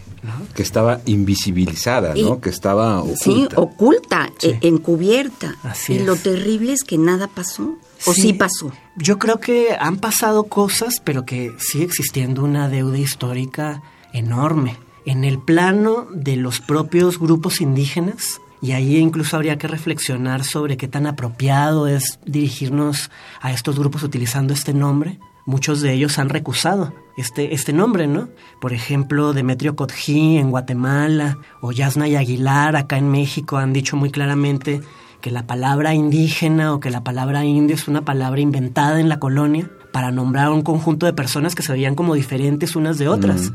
que 0.54 0.62
estaba 0.62 1.00
invisibilizada, 1.06 2.14
¿no? 2.14 2.40
Que 2.40 2.50
estaba 2.50 3.02
Sí, 3.16 3.30
oculta. 3.48 3.60
oculta, 3.60 4.30
Sí. 4.38 4.48
e- 4.60 4.68
encubierta. 4.68 5.56
Así 5.62 5.94
y 5.94 5.98
lo 6.00 6.16
terrible 6.16 6.72
es 6.72 6.84
que 6.84 6.98
nada 6.98 7.26
pasó. 7.28 7.76
O 8.06 8.12
sí, 8.14 8.32
pasó. 8.32 8.72
Yo 8.96 9.18
creo 9.18 9.38
que 9.40 9.76
han 9.78 9.96
pasado 9.98 10.44
cosas, 10.44 11.00
pero 11.02 11.24
que 11.24 11.52
sigue 11.58 11.84
existiendo 11.84 12.44
una 12.44 12.68
deuda 12.68 12.98
histórica 12.98 13.82
enorme. 14.12 14.76
En 15.04 15.24
el 15.24 15.38
plano 15.38 16.06
de 16.12 16.36
los 16.36 16.60
propios 16.60 17.18
grupos 17.18 17.60
indígenas, 17.60 18.40
y 18.60 18.72
ahí 18.72 18.96
incluso 18.98 19.34
habría 19.36 19.58
que 19.58 19.66
reflexionar 19.66 20.44
sobre 20.44 20.76
qué 20.76 20.86
tan 20.86 21.06
apropiado 21.06 21.88
es 21.88 22.20
dirigirnos 22.24 23.10
a 23.40 23.52
estos 23.52 23.76
grupos 23.78 24.04
utilizando 24.04 24.54
este 24.54 24.72
nombre. 24.72 25.18
Muchos 25.46 25.80
de 25.80 25.92
ellos 25.92 26.18
han 26.20 26.28
recusado 26.28 26.92
este, 27.16 27.54
este 27.54 27.72
nombre, 27.72 28.06
¿no? 28.06 28.28
Por 28.60 28.72
ejemplo, 28.72 29.32
Demetrio 29.32 29.76
Cotjí 29.76 30.38
en 30.38 30.50
Guatemala 30.50 31.38
o 31.60 31.72
Yasna 31.72 32.08
y 32.08 32.16
Aguilar 32.16 32.76
acá 32.76 32.96
en 32.98 33.10
México 33.10 33.56
han 33.58 33.72
dicho 33.72 33.96
muy 33.96 34.10
claramente 34.10 34.80
que 35.20 35.30
la 35.30 35.46
palabra 35.46 35.94
indígena 35.94 36.74
o 36.74 36.80
que 36.80 36.90
la 36.90 37.04
palabra 37.04 37.44
indio 37.44 37.76
es 37.76 37.86
una 37.86 38.02
palabra 38.04 38.40
inventada 38.40 38.98
en 39.00 39.08
la 39.08 39.20
colonia 39.20 39.70
para 39.92 40.10
nombrar 40.10 40.46
a 40.46 40.50
un 40.50 40.62
conjunto 40.62 41.04
de 41.06 41.12
personas 41.12 41.54
que 41.54 41.62
se 41.62 41.70
veían 41.70 41.94
como 41.94 42.14
diferentes 42.14 42.74
unas 42.74 42.98
de 42.98 43.08
otras, 43.08 43.52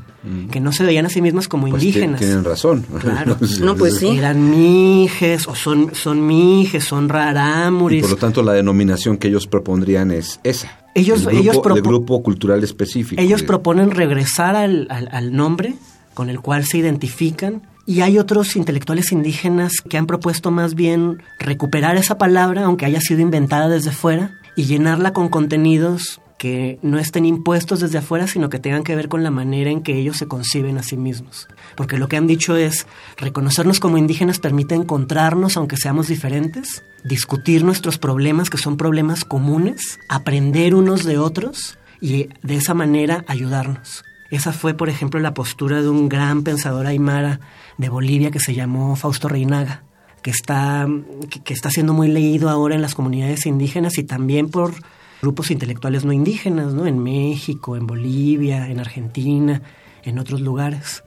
que 0.51 0.59
no 0.61 0.71
se 0.71 0.85
veían 0.85 1.05
a 1.07 1.09
sí 1.09 1.19
mismas 1.21 1.47
como 1.47 1.67
Pues 1.67 1.81
indígenas. 1.83 2.19
tienen 2.19 2.43
razón. 2.45 2.85
Claro. 3.01 3.35
No, 3.59 3.75
pues 3.75 3.97
sí. 3.97 4.17
Eran 4.17 4.49
mijes 4.49 5.47
o 5.47 5.55
son, 5.55 5.93
son 5.95 6.25
mijes, 6.25 6.83
son 6.85 7.05
Y 7.05 7.07
rarámuris. 7.09 8.01
por 8.03 8.11
lo 8.11 8.17
tanto 8.17 8.43
la 8.43 8.53
denominación 8.53 9.17
que 9.17 9.27
ellos 9.29 9.47
propondrían 9.47 10.11
es 10.11 10.39
esa. 10.43 10.69
Ellos- 10.99 11.19
el 11.19 11.25
grupo, 11.27 11.39
ellos 11.39 11.57
propo- 11.57 11.75
de 11.75 11.81
grupo 11.81 12.23
cultural 12.23 12.63
específico. 12.63 13.21
Ellos 13.21 13.41
de- 13.41 13.47
proponen 13.47 13.91
regresar 13.91 14.55
al, 14.55 14.87
al- 14.89 15.09
al 15.11 15.33
nombre 15.35 15.75
con 16.13 16.29
el 16.29 16.39
cual 16.39 16.65
se 16.65 16.77
identifican 16.79 17.61
y 17.85 18.01
hay 18.01 18.17
otros 18.17 18.55
intelectuales 18.55 19.11
indígenas 19.11 19.73
que 19.87 19.97
han 19.97 20.07
propuesto 20.07 20.51
más 20.51 20.73
bien 20.75 21.21
recuperar 21.39 21.95
esa 21.95 22.17
palabra, 22.17 22.65
aunque 22.65 22.85
haya 22.85 22.99
sido 22.99 23.21
inventada 23.21 23.69
desde 23.69 23.91
fuera, 23.91 24.31
y 24.55 24.63
llenarla 24.65 25.13
con 25.13 25.29
contenidos 25.29 26.19
que 26.37 26.77
no 26.83 26.99
estén 26.99 27.25
impuestos 27.25 27.79
desde 27.79 27.97
afuera, 27.97 28.27
sino 28.27 28.49
que 28.49 28.59
tengan 28.59 28.83
que 28.83 28.95
ver 28.95 29.09
con 29.09 29.23
la 29.23 29.31
manera 29.31 29.71
en 29.71 29.81
que 29.81 29.97
ellos 29.97 30.17
se 30.17 30.27
conciben 30.27 30.77
a 30.77 30.83
sí 30.83 30.95
mismos. 30.95 31.47
Porque 31.75 31.97
lo 31.97 32.07
que 32.07 32.17
han 32.17 32.27
dicho 32.27 32.55
es, 32.55 32.85
reconocernos 33.17 33.79
como 33.79 33.97
indígenas 33.97 34.39
permite 34.39 34.75
encontrarnos 34.75 35.57
aunque 35.57 35.77
seamos 35.77 36.07
diferentes, 36.07 36.83
discutir 37.03 37.63
nuestros 37.63 37.97
problemas 37.97 38.49
que 38.49 38.57
son 38.57 38.77
problemas 38.77 39.25
comunes, 39.25 39.99
aprender 40.09 40.75
unos 40.75 41.03
de 41.05 41.17
otros 41.17 41.77
y 42.01 42.29
de 42.43 42.55
esa 42.55 42.75
manera 42.75 43.25
ayudarnos. 43.27 44.03
Esa 44.29 44.51
fue, 44.51 44.73
por 44.73 44.89
ejemplo, 44.89 45.19
la 45.19 45.33
postura 45.33 45.81
de 45.81 45.89
un 45.89 46.09
gran 46.09 46.43
pensador 46.43 46.85
aymara 46.85 47.39
de 47.77 47.89
Bolivia 47.89 48.29
que 48.29 48.39
se 48.39 48.53
llamó 48.53 48.95
Fausto 48.95 49.27
Reinaga, 49.27 49.83
que 50.21 50.29
está, 50.29 50.85
que, 51.29 51.41
que 51.41 51.53
está 51.53 51.71
siendo 51.71 51.93
muy 51.93 52.09
leído 52.09 52.49
ahora 52.49 52.75
en 52.75 52.81
las 52.81 52.93
comunidades 52.93 53.45
indígenas 53.45 53.97
y 53.97 54.03
también 54.03 54.49
por 54.49 54.73
grupos 55.21 55.51
intelectuales 55.51 56.05
no 56.05 56.13
indígenas, 56.13 56.73
¿no? 56.73 56.85
En 56.87 56.99
México, 57.01 57.75
en 57.75 57.87
Bolivia, 57.87 58.69
en 58.69 58.79
Argentina, 58.79 59.61
en 60.03 60.19
otros 60.19 60.41
lugares. 60.41 61.03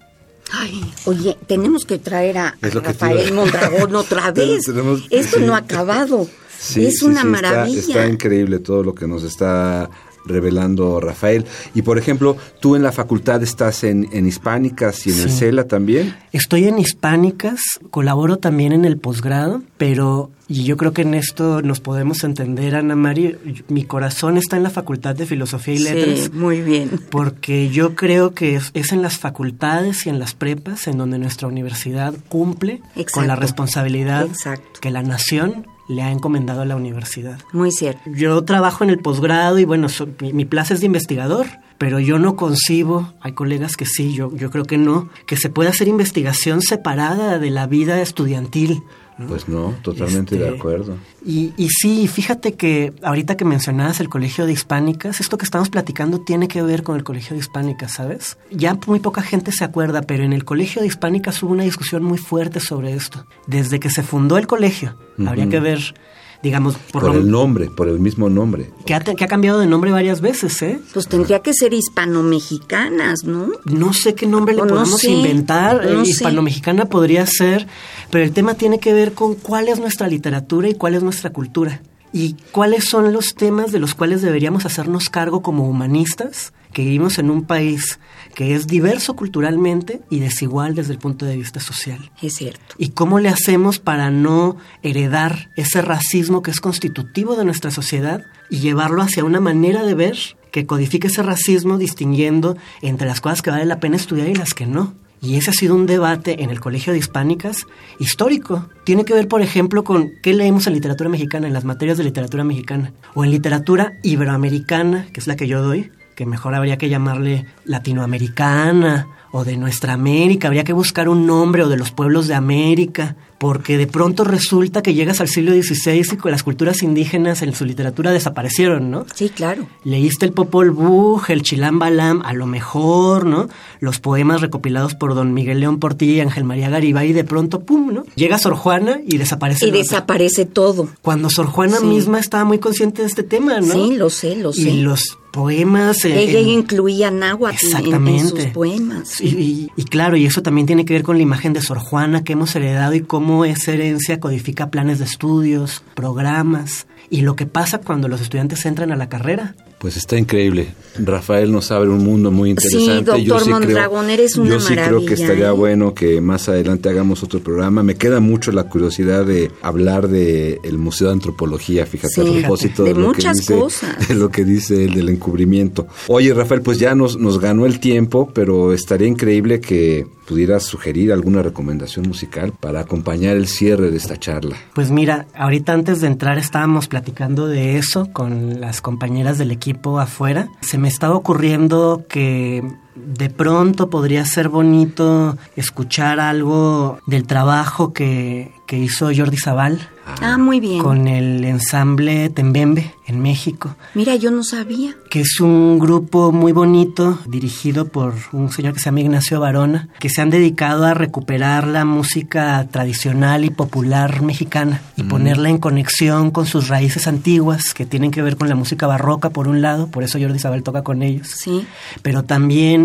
Ay, 0.52 0.82
oye, 1.04 1.36
tenemos 1.46 1.84
que 1.84 1.98
traer 1.98 2.38
a, 2.38 2.56
te 2.60 2.70
Rafael 2.70 3.32
Mondragón 3.32 3.94
otra 3.94 4.30
vez. 4.32 4.64
Tenemos- 4.64 5.06
Esto 5.10 5.38
sí. 5.38 5.44
no 5.44 5.54
ha 5.54 5.58
acabado. 5.58 6.26
Sí, 6.58 6.86
es 6.86 6.98
sí, 6.98 7.04
una 7.06 7.22
sí, 7.22 7.26
está- 7.28 7.30
maravilla. 7.30 7.78
Está, 7.80 8.06
increíble 8.08 8.58
todo 8.58 8.82
lo 8.82 8.94
que 8.94 9.06
nos 9.06 9.22
está 9.22 9.88
revelando 10.24 11.00
Rafael. 11.00 11.44
Y 11.74 11.82
por 11.82 11.98
ejemplo, 11.98 12.36
tú 12.60 12.76
en 12.76 12.82
la 12.82 12.92
facultad 12.92 13.42
estás 13.42 13.84
en, 13.84 14.08
en 14.12 14.26
Hispánicas 14.26 15.06
y 15.06 15.10
en 15.12 15.20
el 15.20 15.30
Sí. 15.30 15.38
CELA 15.38 15.64
también. 15.64 16.14
Estoy 16.32 16.64
en 16.68 16.78
Hispánicas, 16.78 17.60
colaboro 17.90 18.36
también 18.38 18.72
en 18.72 18.84
el 18.84 18.98
posgrado, 18.98 19.62
pero 19.76 20.30
y 20.48 20.64
yo 20.64 20.76
creo 20.76 20.92
que 20.92 21.02
en 21.02 21.14
esto 21.14 21.62
nos 21.62 21.78
podemos 21.78 22.24
entender, 22.24 22.74
Ana 22.74 22.96
María. 22.96 23.36
Mi 23.68 23.84
corazón 23.84 24.36
está 24.36 24.56
en 24.56 24.64
la 24.64 24.70
Facultad 24.70 25.14
de 25.14 25.24
Filosofía 25.24 25.74
y 25.74 25.78
Letras. 25.78 26.18
Sí, 26.24 26.30
muy 26.32 26.60
bien. 26.60 26.90
Porque 27.10 27.68
yo 27.70 27.94
creo 27.94 28.34
que 28.34 28.56
es, 28.56 28.70
es 28.74 28.90
en 28.90 29.00
las 29.00 29.16
facultades 29.18 30.06
y 30.06 30.08
en 30.10 30.18
las 30.18 30.34
prepas 30.34 30.88
en 30.88 30.98
donde 30.98 31.18
nuestra 31.18 31.46
universidad 31.46 32.14
cumple 32.28 32.80
con 33.12 33.28
la 33.28 33.36
responsabilidad 33.36 34.26
Exacto. 34.26 34.80
que 34.80 34.90
la 34.90 35.02
nación 35.02 35.66
le 35.90 36.02
ha 36.02 36.10
encomendado 36.12 36.62
a 36.62 36.64
la 36.64 36.76
universidad. 36.76 37.38
Muy 37.52 37.72
cierto. 37.72 38.00
Yo 38.06 38.42
trabajo 38.44 38.84
en 38.84 38.90
el 38.90 38.98
posgrado 39.00 39.58
y 39.58 39.64
bueno, 39.64 39.88
so- 39.88 40.08
mi, 40.20 40.32
mi 40.32 40.44
plaza 40.44 40.74
es 40.74 40.80
de 40.80 40.86
investigador, 40.86 41.46
pero 41.78 41.98
yo 41.98 42.18
no 42.18 42.36
concibo, 42.36 43.12
hay 43.20 43.32
colegas 43.32 43.76
que 43.76 43.86
sí, 43.86 44.12
yo, 44.14 44.30
yo 44.36 44.50
creo 44.50 44.64
que 44.64 44.78
no, 44.78 45.08
que 45.26 45.36
se 45.36 45.48
pueda 45.50 45.70
hacer 45.70 45.88
investigación 45.88 46.62
separada 46.62 47.38
de 47.38 47.50
la 47.50 47.66
vida 47.66 48.00
estudiantil. 48.00 48.82
¿No? 49.20 49.26
Pues 49.26 49.48
no, 49.48 49.74
totalmente 49.82 50.36
de 50.36 50.46
Este, 50.46 50.58
acuerdo. 50.58 50.96
Y, 51.24 51.52
y 51.56 51.68
sí, 51.68 52.08
fíjate 52.08 52.54
que 52.54 52.92
ahorita 53.02 53.36
que 53.36 53.44
mencionabas 53.44 54.00
el 54.00 54.08
Colegio 54.08 54.46
de 54.46 54.52
Hispánicas, 54.52 55.20
esto 55.20 55.38
que 55.38 55.44
estamos 55.44 55.68
platicando 55.68 56.20
tiene 56.20 56.48
que 56.48 56.62
ver 56.62 56.82
con 56.82 56.96
el 56.96 57.04
Colegio 57.04 57.34
de 57.34 57.40
Hispánicas, 57.40 57.92
¿sabes? 57.92 58.38
Ya 58.50 58.76
muy 58.86 58.98
poca 58.98 59.22
gente 59.22 59.52
se 59.52 59.64
acuerda, 59.64 60.02
pero 60.02 60.24
en 60.24 60.32
el 60.32 60.44
Colegio 60.44 60.80
de 60.82 60.88
Hispánicas 60.88 61.42
hubo 61.42 61.52
una 61.52 61.64
discusión 61.64 62.02
muy 62.02 62.18
fuerte 62.18 62.58
sobre 62.58 62.94
esto. 62.94 63.26
Desde 63.46 63.78
que 63.78 63.90
se 63.90 64.02
fundó 64.02 64.38
el 64.38 64.46
colegio, 64.46 64.96
habría 65.26 65.48
que 65.48 65.60
ver, 65.60 65.94
digamos, 66.42 66.76
por, 66.92 67.02
Por 67.02 67.14
lo- 67.14 67.20
el 67.20 67.30
nombre, 67.30 67.68
por 67.70 67.88
el 67.88 68.00
mismo 68.00 68.30
nombre. 68.30 68.70
que 68.86 68.94
ha, 68.94 69.00
que 69.00 69.24
ha 69.24 69.28
cambiado 69.28 69.60
de 69.60 69.66
nombre 69.66 69.90
varias 69.90 70.20
veces, 70.20 70.60
¿eh? 70.62 70.80
Pues 70.94 71.06
tendría 71.06 71.40
que 71.40 71.52
ser 71.52 71.74
hispano-mexicanas, 71.74 73.24
¿no? 73.24 73.48
No 73.64 73.92
sé 73.92 74.14
qué 74.14 74.26
nombre 74.26 74.54
le 74.54 74.62
O 74.62 74.64
no 74.64 74.70
podemos 74.76 75.00
sé, 75.00 75.10
inventar. 75.10 75.84
no 75.84 76.02
Eh, 76.02 76.04
sé. 76.04 76.10
Hispano-mexicana 76.12 76.86
podría 76.86 77.26
ser, 77.26 77.66
pero 78.10 78.24
el 78.24 78.32
tema 78.32 78.54
tiene 78.54 78.78
que 78.78 78.92
ver 78.94 79.12
con 79.12 79.34
cuál 79.34 79.68
es 79.68 79.78
nuestra 79.78 80.08
literatura 80.08 80.68
y 80.68 80.74
cuál 80.74 80.94
es 80.94 81.02
nuestra 81.02 81.30
cultura. 81.30 81.82
Y 82.12 82.34
cuáles 82.50 82.84
son 82.88 83.12
los 83.12 83.34
temas 83.34 83.70
de 83.70 83.78
los 83.78 83.94
cuales 83.94 84.20
deberíamos 84.22 84.64
hacernos 84.66 85.08
cargo 85.10 85.42
como 85.42 85.68
humanistas, 85.68 86.52
que 86.72 86.82
vivimos 86.82 87.18
en 87.18 87.30
un 87.30 87.44
país 87.44 87.98
que 88.34 88.54
es 88.54 88.66
diverso 88.66 89.16
culturalmente 89.16 90.00
y 90.08 90.20
desigual 90.20 90.74
desde 90.74 90.92
el 90.92 90.98
punto 90.98 91.26
de 91.26 91.36
vista 91.36 91.60
social. 91.60 92.10
Es 92.22 92.34
cierto. 92.34 92.74
¿Y 92.78 92.90
cómo 92.90 93.18
le 93.18 93.28
hacemos 93.28 93.78
para 93.78 94.10
no 94.10 94.56
heredar 94.82 95.50
ese 95.56 95.82
racismo 95.82 96.42
que 96.42 96.50
es 96.50 96.60
constitutivo 96.60 97.36
de 97.36 97.44
nuestra 97.44 97.70
sociedad 97.70 98.22
y 98.48 98.60
llevarlo 98.60 99.02
hacia 99.02 99.24
una 99.24 99.40
manera 99.40 99.82
de 99.82 99.94
ver 99.94 100.18
que 100.52 100.66
codifique 100.66 101.08
ese 101.08 101.22
racismo 101.22 101.78
distinguiendo 101.78 102.56
entre 102.82 103.06
las 103.06 103.20
cosas 103.20 103.42
que 103.42 103.50
vale 103.50 103.64
la 103.64 103.80
pena 103.80 103.96
estudiar 103.96 104.28
y 104.28 104.34
las 104.34 104.54
que 104.54 104.66
no? 104.66 104.94
Y 105.22 105.36
ese 105.36 105.50
ha 105.50 105.52
sido 105.52 105.74
un 105.74 105.86
debate 105.86 106.42
en 106.42 106.50
el 106.50 106.60
Colegio 106.60 106.92
de 106.92 106.98
Hispánicas 106.98 107.66
histórico. 107.98 108.70
Tiene 108.84 109.04
que 109.04 109.12
ver, 109.12 109.28
por 109.28 109.42
ejemplo, 109.42 109.84
con 109.84 110.12
qué 110.22 110.32
leemos 110.32 110.66
en 110.66 110.72
literatura 110.72 111.10
mexicana, 111.10 111.46
en 111.46 111.52
las 111.52 111.64
materias 111.64 111.98
de 111.98 112.04
literatura 112.04 112.42
mexicana, 112.42 112.94
o 113.14 113.22
en 113.22 113.30
literatura 113.30 113.98
iberoamericana, 114.02 115.08
que 115.12 115.20
es 115.20 115.26
la 115.26 115.36
que 115.36 115.46
yo 115.46 115.60
doy, 115.62 115.90
que 116.20 116.26
mejor 116.26 116.54
habría 116.54 116.76
que 116.76 116.90
llamarle 116.90 117.46
latinoamericana 117.64 119.08
o 119.32 119.42
de 119.42 119.56
nuestra 119.56 119.94
América, 119.94 120.48
habría 120.48 120.64
que 120.64 120.74
buscar 120.74 121.08
un 121.08 121.26
nombre 121.26 121.62
o 121.62 121.68
de 121.70 121.78
los 121.78 121.92
pueblos 121.92 122.28
de 122.28 122.34
América, 122.34 123.16
porque 123.38 123.78
de 123.78 123.86
pronto 123.86 124.22
resulta 124.22 124.82
que 124.82 124.92
llegas 124.92 125.22
al 125.22 125.28
siglo 125.28 125.52
XVI 125.52 126.00
y 126.12 126.16
que 126.18 126.30
las 126.30 126.42
culturas 126.42 126.82
indígenas 126.82 127.40
en 127.40 127.54
su 127.54 127.64
literatura 127.64 128.10
desaparecieron, 128.10 128.90
¿no? 128.90 129.06
Sí, 129.14 129.30
claro. 129.30 129.66
Leíste 129.82 130.26
el 130.26 130.32
Popol 130.32 130.72
Vuh, 130.72 131.22
el 131.28 131.40
Chilam 131.40 131.78
Balam, 131.78 132.20
a 132.22 132.34
lo 132.34 132.44
mejor, 132.44 133.24
¿no? 133.24 133.48
Los 133.78 133.98
poemas 133.98 134.42
recopilados 134.42 134.94
por 134.94 135.14
don 135.14 135.32
Miguel 135.32 135.60
León 135.60 135.78
Portilla 135.78 136.12
y 136.12 136.20
Ángel 136.20 136.44
María 136.44 136.68
Garibay 136.68 137.08
y 137.08 137.12
de 137.14 137.24
pronto, 137.24 137.60
pum, 137.60 137.94
¿no? 137.94 138.04
Llega 138.14 138.36
Sor 138.36 138.56
Juana 138.56 139.00
y 139.06 139.16
desaparece. 139.16 139.68
Y 139.68 139.70
desaparece 139.70 140.44
todo. 140.44 140.90
Cuando 141.00 141.30
Sor 141.30 141.46
Juana 141.46 141.80
misma 141.80 142.18
estaba 142.18 142.44
muy 142.44 142.58
consciente 142.58 143.00
de 143.00 143.08
este 143.08 143.22
tema, 143.22 143.60
¿no? 143.60 143.72
Sí, 143.72 143.96
lo 143.96 144.10
sé, 144.10 144.36
lo 144.36 144.52
sé. 144.52 144.68
Y 144.68 144.82
los 144.82 145.16
poemas. 145.30 146.04
Ella 146.04 146.40
incluía 146.40 147.10
náhuatl 147.10 147.66
en, 147.76 148.28
sus 148.28 148.46
poemas. 148.46 149.20
Y, 149.20 149.70
y, 149.76 149.84
claro, 149.84 150.16
y 150.16 150.26
eso 150.26 150.42
también 150.42 150.66
tiene 150.66 150.84
que 150.84 150.94
ver 150.94 151.02
con 151.02 151.16
la 151.16 151.22
imagen 151.22 151.52
de 151.52 151.62
Sor 151.62 151.78
Juana 151.78 152.24
que 152.24 152.32
hemos 152.32 152.54
heredado 152.56 152.94
y 152.94 153.00
cómo 153.00 153.44
esa 153.44 153.72
herencia 153.72 154.20
codifica 154.20 154.70
planes 154.70 154.98
de 154.98 155.04
estudios, 155.04 155.82
programas 155.94 156.86
y 157.10 157.22
lo 157.22 157.36
que 157.36 157.46
pasa 157.46 157.78
cuando 157.78 158.08
los 158.08 158.20
estudiantes 158.20 158.64
entran 158.66 158.92
a 158.92 158.96
la 158.96 159.08
carrera. 159.08 159.54
Pues 159.80 159.96
está 159.96 160.18
increíble. 160.18 160.68
Rafael 160.98 161.50
nos 161.50 161.70
abre 161.70 161.88
un 161.88 162.04
mundo 162.04 162.30
muy 162.30 162.50
interesante. 162.50 162.84
Sí, 162.84 163.02
doctor 163.02 163.18
yo 163.18 163.40
sí 163.40 163.48
Mondragón, 163.48 164.04
creo, 164.04 164.14
eres 164.14 164.36
una 164.36 164.50
Yo 164.50 164.60
sí 164.60 164.74
creo 164.74 165.06
que 165.06 165.14
estaría 165.14 165.48
¿eh? 165.48 165.52
bueno 165.52 165.94
que 165.94 166.20
más 166.20 166.50
adelante 166.50 166.90
hagamos 166.90 167.22
otro 167.22 167.40
programa. 167.40 167.82
Me 167.82 167.94
queda 167.94 168.20
mucho 168.20 168.52
la 168.52 168.64
curiosidad 168.64 169.24
de 169.24 169.50
hablar 169.62 170.08
de 170.08 170.60
el 170.64 170.76
Museo 170.76 171.06
de 171.06 171.14
Antropología, 171.14 171.86
fíjate, 171.86 172.12
sí, 172.12 172.20
a 172.20 172.40
propósito 172.40 172.84
de, 172.84 172.92
de 172.92 173.00
lo 173.00 173.06
muchas 173.06 173.32
que 173.36 173.40
dice, 173.40 173.54
cosas. 173.54 174.08
de 174.08 174.14
lo 174.16 174.28
que 174.28 174.44
dice 174.44 174.84
el 174.84 174.92
del 174.92 175.08
encubrimiento. 175.08 175.86
Oye, 176.08 176.34
Rafael, 176.34 176.60
pues 176.60 176.78
ya 176.78 176.94
nos, 176.94 177.16
nos 177.16 177.40
ganó 177.40 177.64
el 177.64 177.80
tiempo, 177.80 178.30
pero 178.34 178.74
estaría 178.74 179.08
increíble 179.08 179.62
que 179.62 180.06
pudieras 180.28 180.62
sugerir 180.62 181.12
alguna 181.12 181.42
recomendación 181.42 182.06
musical 182.06 182.52
para 182.60 182.80
acompañar 182.80 183.36
el 183.36 183.48
cierre 183.48 183.90
de 183.90 183.96
esta 183.96 184.16
charla. 184.16 184.54
Pues 184.74 184.92
mira, 184.92 185.26
ahorita 185.34 185.72
antes 185.72 186.00
de 186.00 186.06
entrar 186.06 186.38
estábamos 186.38 186.86
platicando 186.86 187.48
de 187.48 187.78
eso 187.78 188.06
con 188.12 188.60
las 188.60 188.80
compañeras 188.80 189.38
del 189.38 189.50
equipo 189.50 189.69
afuera. 189.98 190.48
Se 190.60 190.78
me 190.78 190.88
estaba 190.88 191.14
ocurriendo 191.14 192.04
que 192.08 192.62
de 192.94 193.30
pronto 193.30 193.90
podría 193.90 194.24
ser 194.24 194.48
bonito 194.48 195.36
escuchar 195.56 196.20
algo 196.20 196.98
del 197.06 197.26
trabajo 197.26 197.92
que, 197.92 198.52
que 198.66 198.78
hizo 198.78 199.10
Jordi 199.14 199.36
Zaval. 199.36 199.88
Ah, 200.20 200.38
muy 200.38 200.60
bien. 200.60 200.82
Con 200.82 201.08
el 201.08 201.44
ensamble 201.44 202.30
Tembembe 202.30 202.94
en 203.06 203.20
México. 203.20 203.76
Mira, 203.94 204.16
yo 204.16 204.30
no 204.30 204.42
sabía. 204.42 204.94
Que 205.08 205.20
es 205.20 205.40
un 205.40 205.78
grupo 205.78 206.32
muy 206.32 206.52
bonito 206.52 207.18
dirigido 207.26 207.88
por 207.88 208.14
un 208.32 208.50
señor 208.50 208.74
que 208.74 208.80
se 208.80 208.86
llama 208.86 209.00
Ignacio 209.00 209.40
Barona, 209.40 209.88
que 209.98 210.08
se 210.08 210.20
han 210.20 210.30
dedicado 210.30 210.84
a 210.84 210.94
recuperar 210.94 211.66
la 211.66 211.84
música 211.84 212.66
tradicional 212.70 213.44
y 213.44 213.50
popular 213.50 214.22
mexicana 214.22 214.82
y 214.96 215.02
mm. 215.02 215.08
ponerla 215.08 215.50
en 215.50 215.58
conexión 215.58 216.30
con 216.30 216.46
sus 216.46 216.68
raíces 216.68 217.06
antiguas 217.06 217.74
que 217.74 217.86
tienen 217.86 218.10
que 218.10 218.22
ver 218.22 218.36
con 218.36 218.48
la 218.48 218.54
música 218.54 218.86
barroca 218.86 219.30
por 219.30 219.48
un 219.48 219.62
lado, 219.62 219.88
por 219.88 220.02
eso 220.02 220.18
Jordi 220.20 220.38
Zaval 220.38 220.62
toca 220.62 220.82
con 220.82 221.02
ellos. 221.02 221.28
Sí. 221.28 221.66
Pero 222.02 222.24
también 222.24 222.79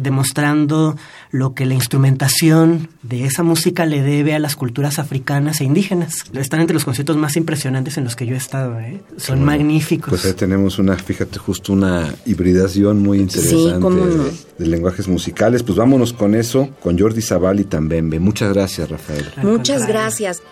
demostrando 0.00 0.96
lo 1.30 1.54
que 1.54 1.66
la 1.66 1.74
instrumentación 1.74 2.88
de 3.02 3.24
esa 3.24 3.42
música 3.42 3.86
le 3.86 4.02
debe 4.02 4.34
a 4.34 4.38
las 4.38 4.56
culturas 4.56 4.98
africanas 4.98 5.60
e 5.60 5.64
indígenas. 5.64 6.24
Están 6.34 6.60
entre 6.60 6.74
los 6.74 6.84
conciertos 6.84 7.16
más 7.16 7.36
impresionantes 7.36 7.96
en 7.96 8.04
los 8.04 8.16
que 8.16 8.26
yo 8.26 8.34
he 8.34 8.38
estado. 8.38 8.78
¿eh? 8.80 9.00
Son 9.16 9.36
bueno, 9.38 9.46
magníficos. 9.46 10.10
Pues 10.10 10.24
ahí 10.24 10.34
tenemos 10.34 10.78
una, 10.78 10.96
fíjate, 10.96 11.38
justo 11.38 11.72
una 11.72 12.14
hibridación 12.26 13.02
muy 13.02 13.18
interesante 13.18 13.74
sí, 13.74 13.80
¿cómo 13.80 14.04
no? 14.04 14.24
de, 14.24 14.32
de, 14.58 14.66
lenguajes 14.66 15.08
musicales. 15.08 15.62
Pues 15.62 15.76
vámonos 15.76 16.12
con 16.12 16.34
eso, 16.34 16.68
con 16.80 16.98
Jordi 16.98 17.22
Zaval 17.22 17.60
y 17.60 17.64
Tambembe. 17.64 18.20
Muchas 18.20 18.52
gracias, 18.52 18.90
Rafael. 18.90 19.26
Muchas 19.42 19.86
gracias. 19.86 20.42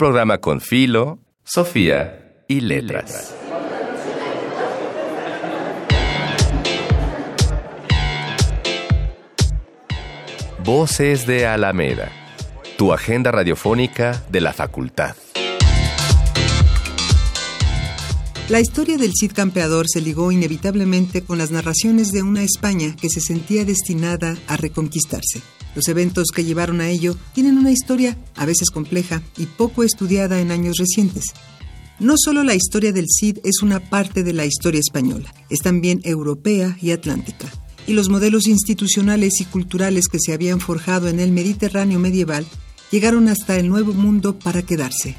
Programa 0.00 0.38
con 0.38 0.62
Filo, 0.62 1.18
Sofía 1.44 2.42
y 2.48 2.62
Letras. 2.62 3.34
Voces 10.64 11.26
de 11.26 11.46
Alameda, 11.46 12.10
tu 12.78 12.94
agenda 12.94 13.30
radiofónica 13.30 14.24
de 14.30 14.40
la 14.40 14.54
facultad. 14.54 15.16
La 18.48 18.58
historia 18.58 18.96
del 18.96 19.12
Cid 19.12 19.32
Campeador 19.32 19.84
se 19.86 20.00
ligó 20.00 20.32
inevitablemente 20.32 21.22
con 21.22 21.36
las 21.36 21.50
narraciones 21.50 22.10
de 22.10 22.22
una 22.22 22.42
España 22.42 22.96
que 22.98 23.10
se 23.10 23.20
sentía 23.20 23.66
destinada 23.66 24.34
a 24.48 24.56
reconquistarse. 24.56 25.42
Los 25.74 25.88
eventos 25.88 26.28
que 26.34 26.44
llevaron 26.44 26.80
a 26.80 26.88
ello 26.88 27.16
tienen 27.32 27.58
una 27.58 27.70
historia 27.70 28.16
a 28.36 28.46
veces 28.46 28.70
compleja 28.70 29.22
y 29.36 29.46
poco 29.46 29.84
estudiada 29.84 30.40
en 30.40 30.50
años 30.50 30.76
recientes. 30.78 31.24
No 32.00 32.14
solo 32.16 32.42
la 32.44 32.54
historia 32.54 32.92
del 32.92 33.06
Cid 33.08 33.38
es 33.44 33.62
una 33.62 33.78
parte 33.78 34.24
de 34.24 34.32
la 34.32 34.46
historia 34.46 34.80
española, 34.80 35.34
es 35.50 35.58
también 35.58 36.00
europea 36.04 36.76
y 36.80 36.92
atlántica. 36.92 37.46
Y 37.86 37.92
los 37.92 38.08
modelos 38.08 38.46
institucionales 38.46 39.40
y 39.40 39.44
culturales 39.44 40.08
que 40.08 40.18
se 40.18 40.32
habían 40.32 40.60
forjado 40.60 41.08
en 41.08 41.20
el 41.20 41.30
Mediterráneo 41.30 41.98
medieval 41.98 42.46
llegaron 42.90 43.28
hasta 43.28 43.56
el 43.56 43.68
Nuevo 43.68 43.92
Mundo 43.92 44.38
para 44.38 44.62
quedarse. 44.62 45.16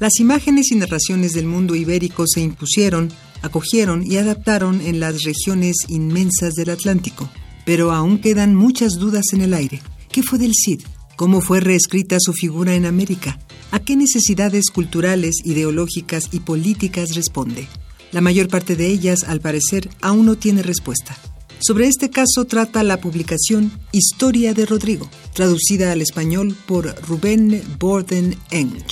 Las 0.00 0.18
imágenes 0.18 0.72
y 0.72 0.76
narraciones 0.76 1.32
del 1.32 1.46
mundo 1.46 1.74
ibérico 1.74 2.24
se 2.26 2.40
impusieron, 2.40 3.12
acogieron 3.42 4.04
y 4.04 4.16
adaptaron 4.16 4.80
en 4.80 5.00
las 5.00 5.22
regiones 5.22 5.76
inmensas 5.88 6.54
del 6.54 6.70
Atlántico. 6.70 7.30
Pero 7.64 7.92
aún 7.92 8.18
quedan 8.18 8.54
muchas 8.56 8.94
dudas 8.94 9.26
en 9.32 9.42
el 9.42 9.54
aire. 9.54 9.80
¿Qué 10.12 10.22
fue 10.22 10.38
del 10.38 10.52
Cid? 10.52 10.82
¿Cómo 11.16 11.40
fue 11.40 11.60
reescrita 11.60 12.18
su 12.20 12.34
figura 12.34 12.74
en 12.74 12.84
América? 12.84 13.38
¿A 13.70 13.80
qué 13.80 13.96
necesidades 13.96 14.70
culturales, 14.70 15.36
ideológicas 15.42 16.24
y 16.32 16.40
políticas 16.40 17.14
responde? 17.14 17.66
La 18.10 18.20
mayor 18.20 18.48
parte 18.48 18.76
de 18.76 18.88
ellas, 18.88 19.24
al 19.26 19.40
parecer, 19.40 19.88
aún 20.02 20.26
no 20.26 20.36
tiene 20.36 20.62
respuesta. 20.62 21.16
Sobre 21.60 21.86
este 21.86 22.10
caso 22.10 22.44
trata 22.44 22.82
la 22.82 23.00
publicación 23.00 23.72
Historia 23.90 24.52
de 24.52 24.66
Rodrigo, 24.66 25.08
traducida 25.32 25.92
al 25.92 26.02
español 26.02 26.54
por 26.66 26.94
Rubén 27.06 27.62
Borden 27.78 28.36
Eng. 28.50 28.84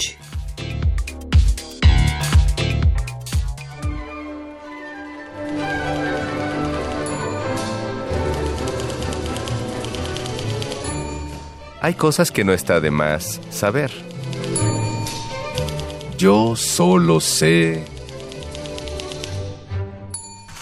Hay 11.81 11.95
cosas 11.95 12.31
que 12.31 12.45
no 12.45 12.53
está 12.53 12.81
de 12.81 12.91
más 12.91 13.41
saber. 13.51 13.91
Yo 16.19 16.55
solo 16.57 17.21
sé 17.21 17.85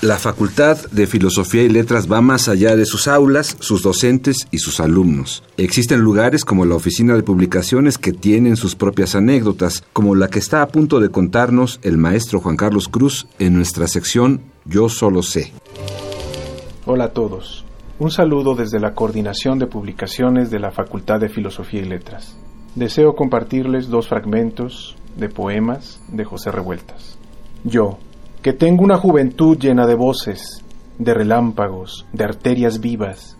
la 0.00 0.16
Facultad 0.16 0.78
de 0.92 1.08
Filosofía 1.08 1.64
y 1.64 1.68
Letras 1.68 2.10
va 2.10 2.20
más 2.20 2.48
allá 2.48 2.76
de 2.76 2.86
sus 2.86 3.08
aulas, 3.08 3.56
sus 3.58 3.82
docentes 3.82 4.46
y 4.52 4.58
sus 4.58 4.78
alumnos. 4.78 5.42
Existen 5.56 6.02
lugares 6.02 6.44
como 6.44 6.64
la 6.64 6.76
Oficina 6.76 7.16
de 7.16 7.24
Publicaciones 7.24 7.98
que 7.98 8.12
tienen 8.12 8.56
sus 8.56 8.76
propias 8.76 9.16
anécdotas, 9.16 9.82
como 9.92 10.14
la 10.14 10.28
que 10.28 10.38
está 10.38 10.62
a 10.62 10.68
punto 10.68 11.00
de 11.00 11.10
contarnos 11.10 11.80
el 11.82 11.98
maestro 11.98 12.38
Juan 12.38 12.56
Carlos 12.56 12.88
Cruz 12.88 13.26
en 13.40 13.54
nuestra 13.54 13.88
sección 13.88 14.40
Yo 14.64 14.88
solo 14.88 15.24
sé. 15.24 15.52
Hola 16.86 17.06
a 17.06 17.12
todos. 17.12 17.64
Un 18.00 18.12
saludo 18.12 18.54
desde 18.54 18.78
la 18.78 18.94
Coordinación 18.94 19.58
de 19.58 19.66
Publicaciones 19.66 20.52
de 20.52 20.60
la 20.60 20.70
Facultad 20.70 21.18
de 21.18 21.28
Filosofía 21.28 21.80
y 21.80 21.84
Letras. 21.84 22.38
Deseo 22.76 23.16
compartirles 23.16 23.88
dos 23.88 24.06
fragmentos 24.06 24.96
de 25.16 25.28
poemas 25.28 26.00
de 26.06 26.24
José 26.24 26.52
Revueltas. 26.52 27.18
Yo, 27.64 27.98
que 28.40 28.52
tengo 28.52 28.84
una 28.84 28.98
juventud 28.98 29.58
llena 29.58 29.84
de 29.84 29.96
voces, 29.96 30.64
de 31.00 31.12
relámpagos, 31.12 32.06
de 32.12 32.22
arterias 32.22 32.78
vivas, 32.78 33.36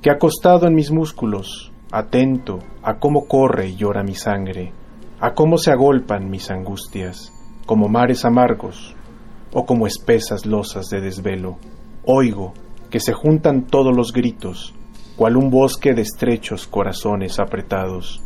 que 0.00 0.10
acostado 0.10 0.66
en 0.66 0.74
mis 0.74 0.90
músculos, 0.90 1.70
atento 1.92 2.60
a 2.82 2.94
cómo 2.94 3.26
corre 3.26 3.68
y 3.68 3.76
llora 3.76 4.02
mi 4.04 4.14
sangre, 4.14 4.72
a 5.20 5.34
cómo 5.34 5.58
se 5.58 5.70
agolpan 5.70 6.30
mis 6.30 6.50
angustias, 6.50 7.30
como 7.66 7.88
mares 7.88 8.24
amargos 8.24 8.96
o 9.52 9.66
como 9.66 9.86
espesas 9.86 10.46
losas 10.46 10.86
de 10.86 11.02
desvelo, 11.02 11.58
oigo 12.06 12.54
que 12.90 13.00
se 13.00 13.12
juntan 13.12 13.66
todos 13.66 13.94
los 13.94 14.12
gritos, 14.12 14.74
cual 15.16 15.36
un 15.36 15.50
bosque 15.50 15.94
de 15.94 16.02
estrechos 16.02 16.66
corazones 16.66 17.38
apretados. 17.38 18.22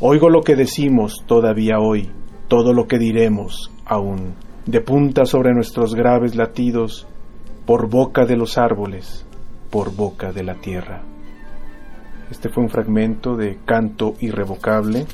Oigo 0.00 0.28
lo 0.28 0.42
que 0.42 0.56
decimos 0.56 1.24
todavía 1.26 1.78
hoy, 1.78 2.10
todo 2.48 2.72
lo 2.72 2.86
que 2.86 2.98
diremos 2.98 3.70
aún, 3.86 4.34
de 4.66 4.80
punta 4.80 5.24
sobre 5.24 5.52
nuestros 5.54 5.94
graves 5.94 6.36
latidos, 6.36 7.06
por 7.66 7.88
boca 7.88 8.26
de 8.26 8.36
los 8.36 8.58
árboles, 8.58 9.26
por 9.70 9.94
boca 9.94 10.32
de 10.32 10.42
la 10.42 10.54
tierra. 10.56 11.02
Este 12.30 12.48
fue 12.48 12.62
un 12.62 12.68
fragmento 12.68 13.36
de 13.36 13.58
Canto 13.64 14.14
Irrevocable, 14.20 15.06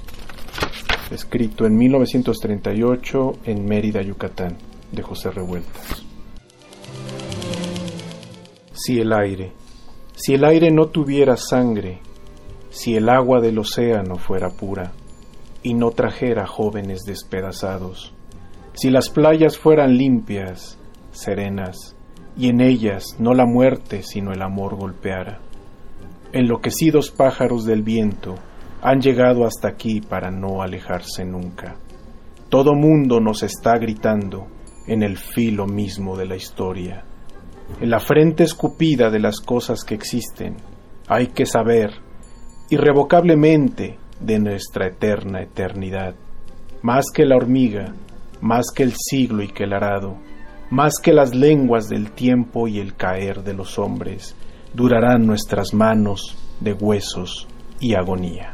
escrito 1.11 1.67
en 1.67 1.77
1938 1.77 3.33
en 3.45 3.65
Mérida, 3.65 4.03
Yucatán, 4.03 4.57
de 4.93 5.03
José 5.03 5.31
Revueltas. 5.31 6.10
Si 8.83 8.99
el 8.99 9.13
aire, 9.13 9.53
si 10.15 10.33
el 10.33 10.43
aire 10.43 10.71
no 10.71 10.87
tuviera 10.87 11.37
sangre, 11.37 12.01
si 12.71 12.97
el 12.97 13.11
agua 13.11 13.43
del 13.43 13.59
océano 13.59 14.17
fuera 14.17 14.49
pura, 14.49 14.93
y 15.63 15.75
no 15.75 15.91
trajera 15.91 16.47
jóvenes 16.47 17.03
despedazados, 17.03 18.15
si 18.73 18.89
las 18.89 19.11
playas 19.11 19.59
fueran 19.59 19.99
limpias, 19.99 20.79
serenas, 21.11 21.95
y 22.39 22.49
en 22.49 22.63
ellas 22.63 23.17
no 23.19 23.35
la 23.35 23.45
muerte 23.45 24.03
sino 24.03 24.33
el 24.33 24.41
amor 24.41 24.77
golpeara. 24.77 25.41
Enloquecidos 26.33 27.11
pájaros 27.11 27.67
del 27.67 27.83
viento 27.83 28.37
han 28.81 29.03
llegado 29.03 29.45
hasta 29.45 29.69
aquí 29.69 30.01
para 30.01 30.31
no 30.31 30.63
alejarse 30.63 31.27
nunca. 31.27 31.77
Todo 32.49 32.73
mundo 32.73 33.21
nos 33.21 33.43
está 33.43 33.77
gritando 33.77 34.47
en 34.87 35.03
el 35.03 35.19
filo 35.19 35.67
mismo 35.67 36.17
de 36.17 36.25
la 36.25 36.37
historia 36.37 37.05
en 37.81 37.91
la 37.91 38.01
frente 38.01 38.45
escupida 38.45 39.11
de 39.11 39.21
las 39.21 39.41
cosas 39.41 39.85
que 39.85 39.95
existen, 39.95 40.57
hay 41.09 41.29
que 41.29 41.47
saber 41.47 41.91
irrevocablemente 42.71 43.99
de 44.21 44.39
nuestra 44.39 44.87
eterna 44.89 45.43
eternidad, 45.43 46.15
más 46.83 47.07
que 47.13 47.25
la 47.25 47.37
hormiga, 47.37 47.95
más 48.41 48.67
que 48.75 48.83
el 48.83 48.95
siglo 48.97 49.43
y 49.43 49.49
que 49.49 49.65
el 49.65 49.73
arado, 49.73 50.17
más 50.71 50.95
que 51.03 51.13
las 51.13 51.35
lenguas 51.35 51.89
del 51.89 52.13
tiempo 52.13 52.69
y 52.69 52.79
el 52.79 52.95
caer 52.95 53.43
de 53.43 53.55
los 53.55 53.79
hombres, 53.79 54.37
durarán 54.73 55.27
nuestras 55.27 55.75
manos 55.75 56.37
de 56.61 56.75
huesos 56.75 57.49
y 57.81 57.95
agonía. 57.95 58.53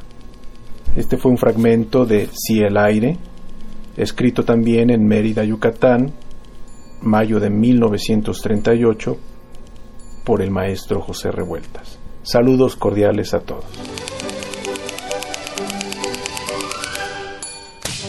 Este 0.97 1.19
fue 1.19 1.31
un 1.31 1.37
fragmento 1.37 2.07
de 2.07 2.29
Si 2.33 2.61
el 2.61 2.79
aire, 2.79 3.19
escrito 3.97 4.45
también 4.45 4.91
en 4.91 5.07
Mérida, 5.07 5.45
Yucatán, 5.45 6.13
mayo 7.07 7.41
de 7.41 7.51
1938, 7.51 9.17
por 10.25 10.43
el 10.43 10.51
maestro 10.51 11.01
José 11.01 11.31
Revueltas. 11.31 11.99
Saludos 12.23 12.77
cordiales 12.77 13.33
a 13.33 13.41
todos. 13.41 13.65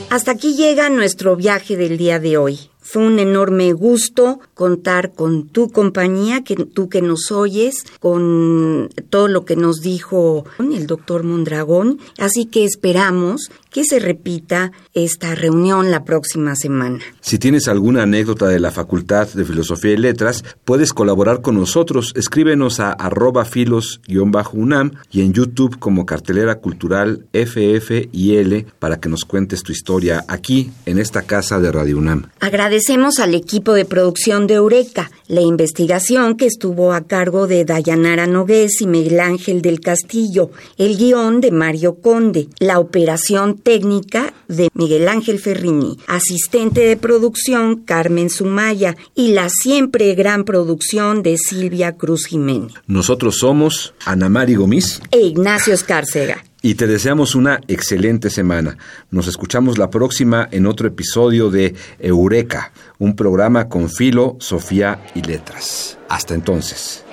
Hasta 0.10 0.32
aquí 0.32 0.56
llega 0.56 0.90
nuestro 0.90 1.36
viaje 1.36 1.78
del 1.78 1.98
día 1.98 2.20
de 2.20 2.38
hoy. 2.38 2.60
Fue 2.80 3.06
un 3.06 3.20
enorme 3.20 3.74
gusto 3.74 4.40
contar 4.54 5.12
con 5.12 5.50
tu 5.50 5.70
compañía, 5.70 6.44
que 6.46 6.56
tú 6.56 6.88
que 6.88 7.02
nos 7.02 7.32
oyes, 7.34 7.84
con 8.00 8.90
todo 9.10 9.28
lo 9.28 9.44
que 9.44 9.58
nos 9.58 9.82
dijo 9.82 10.46
el 10.60 10.88
doctor 10.88 11.24
Mondragón. 11.24 12.00
Así 12.18 12.46
que 12.46 12.64
esperamos 12.64 13.52
que 13.78 13.86
se 13.86 14.00
repita 14.00 14.72
esta 14.96 15.36
reunión 15.36 15.92
la 15.92 16.04
próxima 16.04 16.56
semana. 16.56 16.98
Si 17.22 17.38
tienes 17.38 17.68
alguna 17.68 18.02
anécdota 18.02 18.48
de 18.48 18.60
la 18.60 18.72
Facultad 18.72 19.28
de 19.28 19.46
Filosofía 19.46 19.92
y 19.92 19.98
Letras, 19.98 20.44
puedes 20.66 20.94
colaborar 20.94 21.42
con 21.42 21.54
nosotros. 21.54 22.12
Escríbenos 22.16 22.80
a 22.80 22.92
arroba 22.92 23.46
filos-unam 23.46 24.94
y 25.12 25.22
en 25.22 25.32
YouTube 25.32 25.78
como 25.78 26.08
cartelera 26.08 26.56
cultural 26.56 27.28
FF 27.34 28.10
y 28.12 28.38
L 28.38 28.66
para 28.80 29.00
que 29.00 29.10
nos 29.10 29.26
cuentes 29.26 29.62
tu 29.62 29.72
historia 29.72 30.26
aquí 30.28 30.72
en 30.88 30.98
esta 30.98 31.22
casa 31.22 31.60
de 31.60 31.72
Radio 31.72 32.00
UNAM. 32.00 32.32
Agradecemos 32.40 33.20
al 33.20 33.36
equipo 33.36 33.74
de 33.74 33.86
producción 33.86 34.48
de 34.48 34.56
Eureka, 34.56 35.12
la 35.28 35.42
investigación 35.42 36.36
que 36.36 36.48
estuvo 36.48 36.94
a 36.94 37.02
cargo 37.02 37.46
de 37.46 37.64
Dayanara 37.64 38.26
Nogués 38.26 38.82
y 38.82 38.88
Miguel 38.88 39.20
Ángel 39.20 39.62
del 39.62 39.82
Castillo, 39.82 40.50
el 40.80 40.98
guion 40.98 41.42
de 41.42 41.52
Mario 41.52 42.02
Conde, 42.02 42.48
la 42.60 42.80
operación 42.80 43.56
técnica 43.68 44.34
de 44.48 44.70
Miguel 44.76 45.10
Ángel 45.10 45.40
Ferrini, 45.40 45.98
asistente 46.08 46.80
de 46.80 46.96
producción 46.96 47.76
Carmen 47.84 48.30
Sumaya 48.30 48.96
y 49.14 49.34
la 49.34 49.50
siempre 49.50 50.16
gran 50.16 50.46
producción 50.46 51.22
de 51.22 51.38
Silvia 51.38 51.98
Cruz 51.98 52.28
Jiménez. 52.28 52.72
Nosotros 52.88 53.40
somos 53.40 53.94
Ana 54.06 54.30
Mari 54.30 54.56
Gomis 54.56 55.02
e 55.12 55.20
Ignacio 55.20 55.74
Escárcega. 55.74 56.46
Y 56.62 56.76
te 56.76 56.88
deseamos 56.88 57.36
una 57.36 57.60
excelente 57.68 58.30
semana. 58.30 58.78
Nos 59.12 59.28
escuchamos 59.28 59.78
la 59.78 59.90
próxima 59.90 60.48
en 60.50 60.66
otro 60.66 60.88
episodio 60.88 61.50
de 61.50 61.76
Eureka, 62.00 62.72
un 63.00 63.18
programa 63.18 63.68
con 63.68 63.90
filo, 63.90 64.38
Sofía 64.40 65.04
y 65.14 65.24
letras. 65.24 65.98
Hasta 66.08 66.34
entonces. 66.34 67.04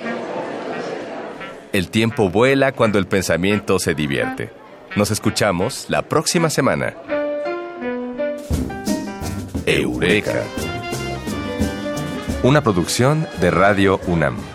El 1.73 1.89
tiempo 1.89 2.29
vuela 2.29 2.71
cuando 2.71 2.97
el 2.97 3.07
pensamiento 3.07 3.77
se 3.77 3.93
divierte. 3.93 4.64
Nos 4.95 5.11
escuchamos 5.11 5.87
la 5.89 6.03
próxima 6.03 6.49
semana. 6.49 6.95
Eureka. 9.65 10.43
Una 12.43 12.61
producción 12.61 13.27
de 13.41 13.51
Radio 13.51 13.99
UNAM. 14.07 14.54